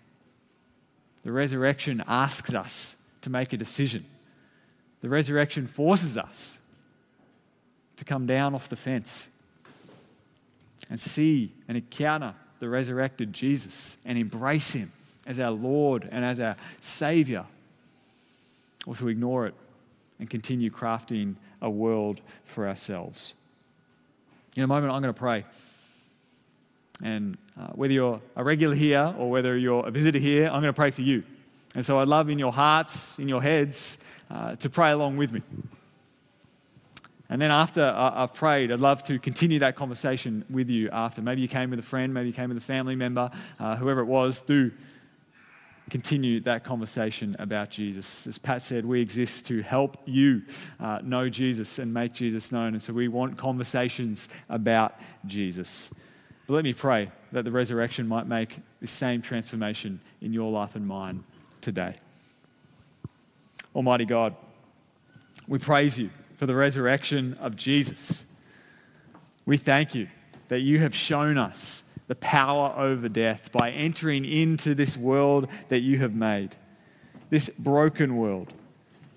The 1.23 1.31
resurrection 1.31 2.03
asks 2.09 2.55
us 2.55 3.09
to 3.23 3.31
make 3.31 3.53
a 3.53 3.57
decision. 3.57 4.05
The 5.01 5.09
resurrection 5.09 5.67
forces 5.67 6.17
us 6.17 6.59
to 7.97 8.05
come 8.05 8.27
down 8.27 8.55
off 8.55 8.69
the 8.69 8.77
fence 8.77 9.29
and 10.91 10.99
see 11.01 11.53
and 11.69 11.77
encounter 11.77 12.35
the 12.61 12.69
resurrected 12.69 13.33
Jesus 13.33 13.97
and 14.05 14.19
embrace 14.19 14.73
him 14.73 14.93
as 15.27 15.41
our 15.41 15.51
Lord 15.51 16.09
and 16.11 16.25
as 16.25 16.41
our 16.41 16.57
Savior, 16.81 17.45
or 18.87 18.95
to 18.97 19.09
ignore 19.09 19.47
it 19.47 19.55
and 20.19 20.31
continue 20.31 20.71
crafting 20.71 21.35
a 21.61 21.69
world 21.69 22.21
for 22.45 22.69
ourselves. 22.69 23.35
In 24.57 24.63
a 24.63 24.67
moment, 24.67 24.93
I'm 24.93 25.03
going 25.03 25.13
to 25.13 25.19
pray. 25.19 25.45
And 27.03 27.37
uh, 27.61 27.69
whether 27.75 27.93
you're 27.93 28.21
a 28.37 28.45
regular 28.45 28.75
here 28.75 29.15
or 29.19 29.29
whether 29.29 29.57
you're 29.59 29.87
a 29.87 29.91
visitor 29.91 30.19
here, 30.19 30.47
I'm 30.47 30.63
going 30.63 30.73
to 30.73 30.73
pray 30.73 30.91
for 30.91 31.03
you. 31.03 31.25
And 31.77 31.85
so 31.85 32.01
I'd 32.01 32.09
love 32.09 32.31
in 32.31 32.39
your 32.39 32.55
hearts, 32.55 33.19
in 33.19 33.29
your 33.29 33.43
heads, 33.43 33.99
uh, 34.31 34.57
to 34.57 34.71
pray 34.71 34.93
along 34.93 35.19
with 35.19 35.31
me. 35.31 35.43
And 37.29 37.43
then 37.43 37.51
after 37.51 37.85
I've 37.95 38.33
prayed, 38.33 38.73
I'd 38.73 38.81
love 38.81 39.03
to 39.05 39.19
continue 39.19 39.59
that 39.59 39.77
conversation 39.77 40.47
with 40.49 40.71
you 40.71 40.89
after. 40.91 41.21
Maybe 41.21 41.43
you 41.43 41.49
came 41.49 41.69
with 41.69 41.79
a 41.79 41.83
friend, 41.83 42.15
maybe 42.15 42.29
you 42.29 42.33
came 42.33 42.49
with 42.49 42.57
a 42.57 42.63
family 42.63 42.97
member, 42.97 43.31
uh, 43.61 43.77
whoever 43.77 44.01
it 44.01 44.07
was, 44.07 44.41
do 44.41 44.73
continue 45.91 46.41
that 46.41 46.65
conversation 46.65 47.37
about 47.39 47.69
Jesus. 47.69 48.27
As 48.27 48.39
Pat 48.39 48.63
said, 48.63 48.87
we 48.87 49.03
exist 49.03 49.47
to 49.49 49.61
help 49.61 49.99
you 50.07 50.43
uh, 50.81 51.01
know 51.03 51.29
Jesus 51.29 51.79
and 51.79 51.93
make 51.93 52.15
Jesus 52.15 52.51
known. 52.51 52.73
And 52.73 52.83
so 52.83 52.95
we 52.95 53.09
want 53.09 53.37
conversations 53.37 54.31
about 54.49 54.95
Jesus. 55.27 55.93
But 56.47 56.55
let 56.55 56.65
me 56.65 56.73
pray 56.73 57.11
that 57.33 57.45
the 57.45 57.53
resurrection 57.53 58.09
might 58.09 58.27
make 58.27 58.57
the 58.81 58.87
same 58.87 59.21
transformation 59.21 60.01
in 60.23 60.33
your 60.33 60.51
life 60.51 60.75
and 60.75 60.87
mine 60.87 61.23
today. 61.67 61.97
Almighty 63.75 64.05
God, 64.05 64.37
we 65.49 65.59
praise 65.59 65.99
you 65.99 66.11
for 66.37 66.47
the 66.47 66.55
resurrection 66.55 67.37
of 67.41 67.57
Jesus. 67.57 68.25
We 69.47 69.57
thank 69.57 69.93
you 69.93 70.07
that 70.47 70.61
you 70.61 70.79
have 70.79 70.95
shown 70.95 71.37
us 71.37 71.83
the 72.07 72.15
power 72.15 72.73
over 72.77 73.09
death 73.09 73.51
by 73.51 73.73
entering 73.73 74.25
into 74.25 74.77
this 74.77 74.97
world 74.97 75.49
that 75.69 75.81
you 75.81 75.99
have 75.99 76.15
made, 76.15 76.55
this 77.31 77.49
broken 77.49 78.17
world, 78.17 78.55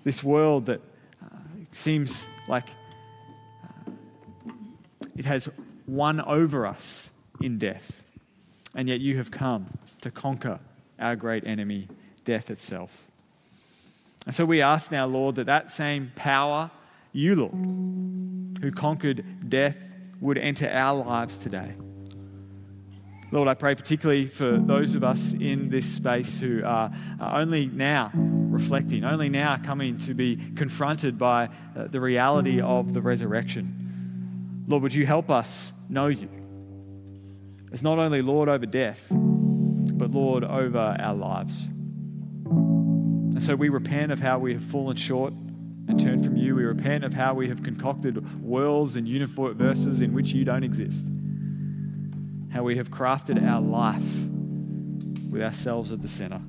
this 0.02 0.24
world 0.24 0.66
that 0.66 0.80
uh, 1.22 1.36
seems 1.72 2.26
like 2.48 2.70
uh, 3.64 3.92
it 5.16 5.24
has 5.24 5.48
won 5.86 6.20
over 6.22 6.66
us 6.66 7.10
in 7.40 7.58
death. 7.58 8.02
And 8.74 8.88
yet 8.88 8.98
you 8.98 9.18
have 9.18 9.30
come 9.30 9.78
to 10.00 10.10
conquer 10.10 10.58
our 10.98 11.16
great 11.16 11.46
enemy, 11.46 11.88
death 12.24 12.50
itself. 12.50 13.06
And 14.26 14.34
so 14.34 14.44
we 14.44 14.62
ask 14.62 14.92
now, 14.92 15.06
Lord, 15.06 15.36
that 15.36 15.46
that 15.46 15.72
same 15.72 16.12
power 16.14 16.70
you, 17.12 17.34
Lord, 17.34 18.58
who 18.62 18.70
conquered 18.70 19.48
death, 19.48 19.94
would 20.20 20.38
enter 20.38 20.70
our 20.70 21.02
lives 21.02 21.38
today. 21.38 21.72
Lord, 23.32 23.48
I 23.48 23.54
pray 23.54 23.74
particularly 23.74 24.26
for 24.26 24.58
those 24.58 24.94
of 24.96 25.04
us 25.04 25.32
in 25.32 25.70
this 25.70 25.90
space 25.90 26.40
who 26.40 26.62
are 26.64 26.90
only 27.20 27.66
now 27.66 28.10
reflecting, 28.14 29.04
only 29.04 29.28
now 29.28 29.56
coming 29.56 29.98
to 29.98 30.14
be 30.14 30.36
confronted 30.56 31.16
by 31.16 31.48
uh, 31.76 31.86
the 31.86 32.00
reality 32.00 32.60
of 32.60 32.92
the 32.92 33.00
resurrection. 33.00 34.64
Lord, 34.66 34.82
would 34.82 34.94
you 34.94 35.06
help 35.06 35.30
us 35.30 35.72
know 35.88 36.08
you 36.08 36.28
as 37.72 37.82
not 37.82 37.98
only 37.98 38.20
Lord 38.20 38.48
over 38.48 38.66
death, 38.66 39.06
but 39.10 40.10
Lord 40.10 40.44
over 40.44 40.96
our 40.98 41.14
lives. 41.14 41.68
And 43.40 43.46
so 43.46 43.56
we 43.56 43.70
repent 43.70 44.12
of 44.12 44.20
how 44.20 44.38
we 44.38 44.52
have 44.52 44.62
fallen 44.62 44.98
short 44.98 45.32
and 45.32 45.98
turn 45.98 46.22
from 46.22 46.36
you. 46.36 46.54
We 46.54 46.64
repent 46.64 47.04
of 47.04 47.14
how 47.14 47.32
we 47.32 47.48
have 47.48 47.62
concocted 47.62 48.42
worlds 48.42 48.96
and 48.96 49.08
universes 49.08 50.02
in 50.02 50.12
which 50.12 50.32
you 50.32 50.44
don't 50.44 50.62
exist. 50.62 51.06
How 52.52 52.62
we 52.64 52.76
have 52.76 52.90
crafted 52.90 53.42
our 53.42 53.62
life 53.62 54.26
with 55.30 55.40
ourselves 55.40 55.90
at 55.90 56.02
the 56.02 56.08
center. 56.08 56.42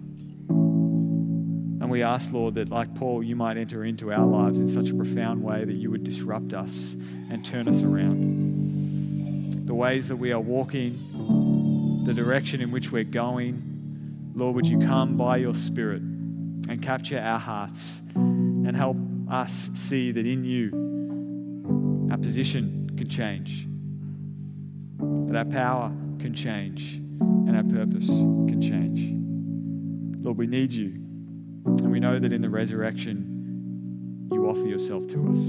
And 0.49 1.89
we 1.89 2.03
ask, 2.03 2.33
Lord, 2.33 2.55
that 2.55 2.67
like 2.67 2.93
Paul, 2.93 3.23
you 3.23 3.37
might 3.37 3.55
enter 3.55 3.85
into 3.85 4.11
our 4.11 4.25
lives 4.25 4.59
in 4.59 4.67
such 4.67 4.89
a 4.89 4.93
profound 4.93 5.41
way 5.41 5.63
that 5.63 5.75
you 5.75 5.91
would 5.91 6.03
disrupt 6.03 6.53
us 6.53 6.91
and 7.29 7.45
turn 7.45 7.69
us 7.69 7.83
around. 7.83 9.65
The 9.65 9.73
ways 9.73 10.09
that 10.09 10.17
we 10.17 10.33
are 10.33 10.41
walking, 10.41 12.03
the 12.05 12.13
direction 12.13 12.59
in 12.59 12.69
which 12.69 12.91
we're 12.91 13.05
going, 13.05 14.33
Lord, 14.35 14.55
would 14.55 14.67
you 14.67 14.79
come 14.79 15.15
by 15.15 15.37
your 15.37 15.55
Spirit 15.55 16.10
and 16.71 16.81
capture 16.81 17.19
our 17.19 17.37
hearts 17.37 18.01
and 18.15 18.77
help 18.77 18.95
us 19.29 19.69
see 19.75 20.11
that 20.13 20.25
in 20.25 20.45
you, 20.45 22.07
our 22.09 22.17
position 22.17 22.89
can 22.95 23.09
change, 23.09 23.67
that 25.27 25.35
our 25.35 25.45
power 25.45 25.91
can 26.19 26.33
change, 26.33 26.95
and 27.19 27.57
our 27.57 27.63
purpose 27.63 28.07
can 28.07 28.61
change. 28.61 29.13
Lord, 30.23 30.37
we 30.37 30.47
need 30.47 30.71
you, 30.71 30.93
and 31.65 31.91
we 31.91 31.99
know 31.99 32.19
that 32.19 32.31
in 32.31 32.41
the 32.41 32.49
resurrection, 32.49 34.29
you 34.31 34.47
offer 34.47 34.65
yourself 34.65 35.07
to 35.07 35.31
us. 35.33 35.39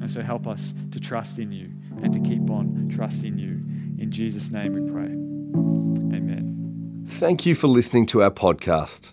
And 0.00 0.10
so 0.10 0.20
help 0.20 0.48
us 0.48 0.74
to 0.90 0.98
trust 0.98 1.38
in 1.38 1.52
you 1.52 1.70
and 2.02 2.12
to 2.12 2.20
keep 2.20 2.50
on 2.50 2.88
trusting 2.92 3.38
you. 3.38 3.62
In 4.02 4.10
Jesus' 4.10 4.50
name 4.50 4.72
we 4.74 4.90
pray. 4.90 5.12
Amen. 6.16 7.04
Thank 7.06 7.46
you 7.46 7.54
for 7.54 7.68
listening 7.68 8.06
to 8.06 8.22
our 8.22 8.32
podcast. 8.32 9.12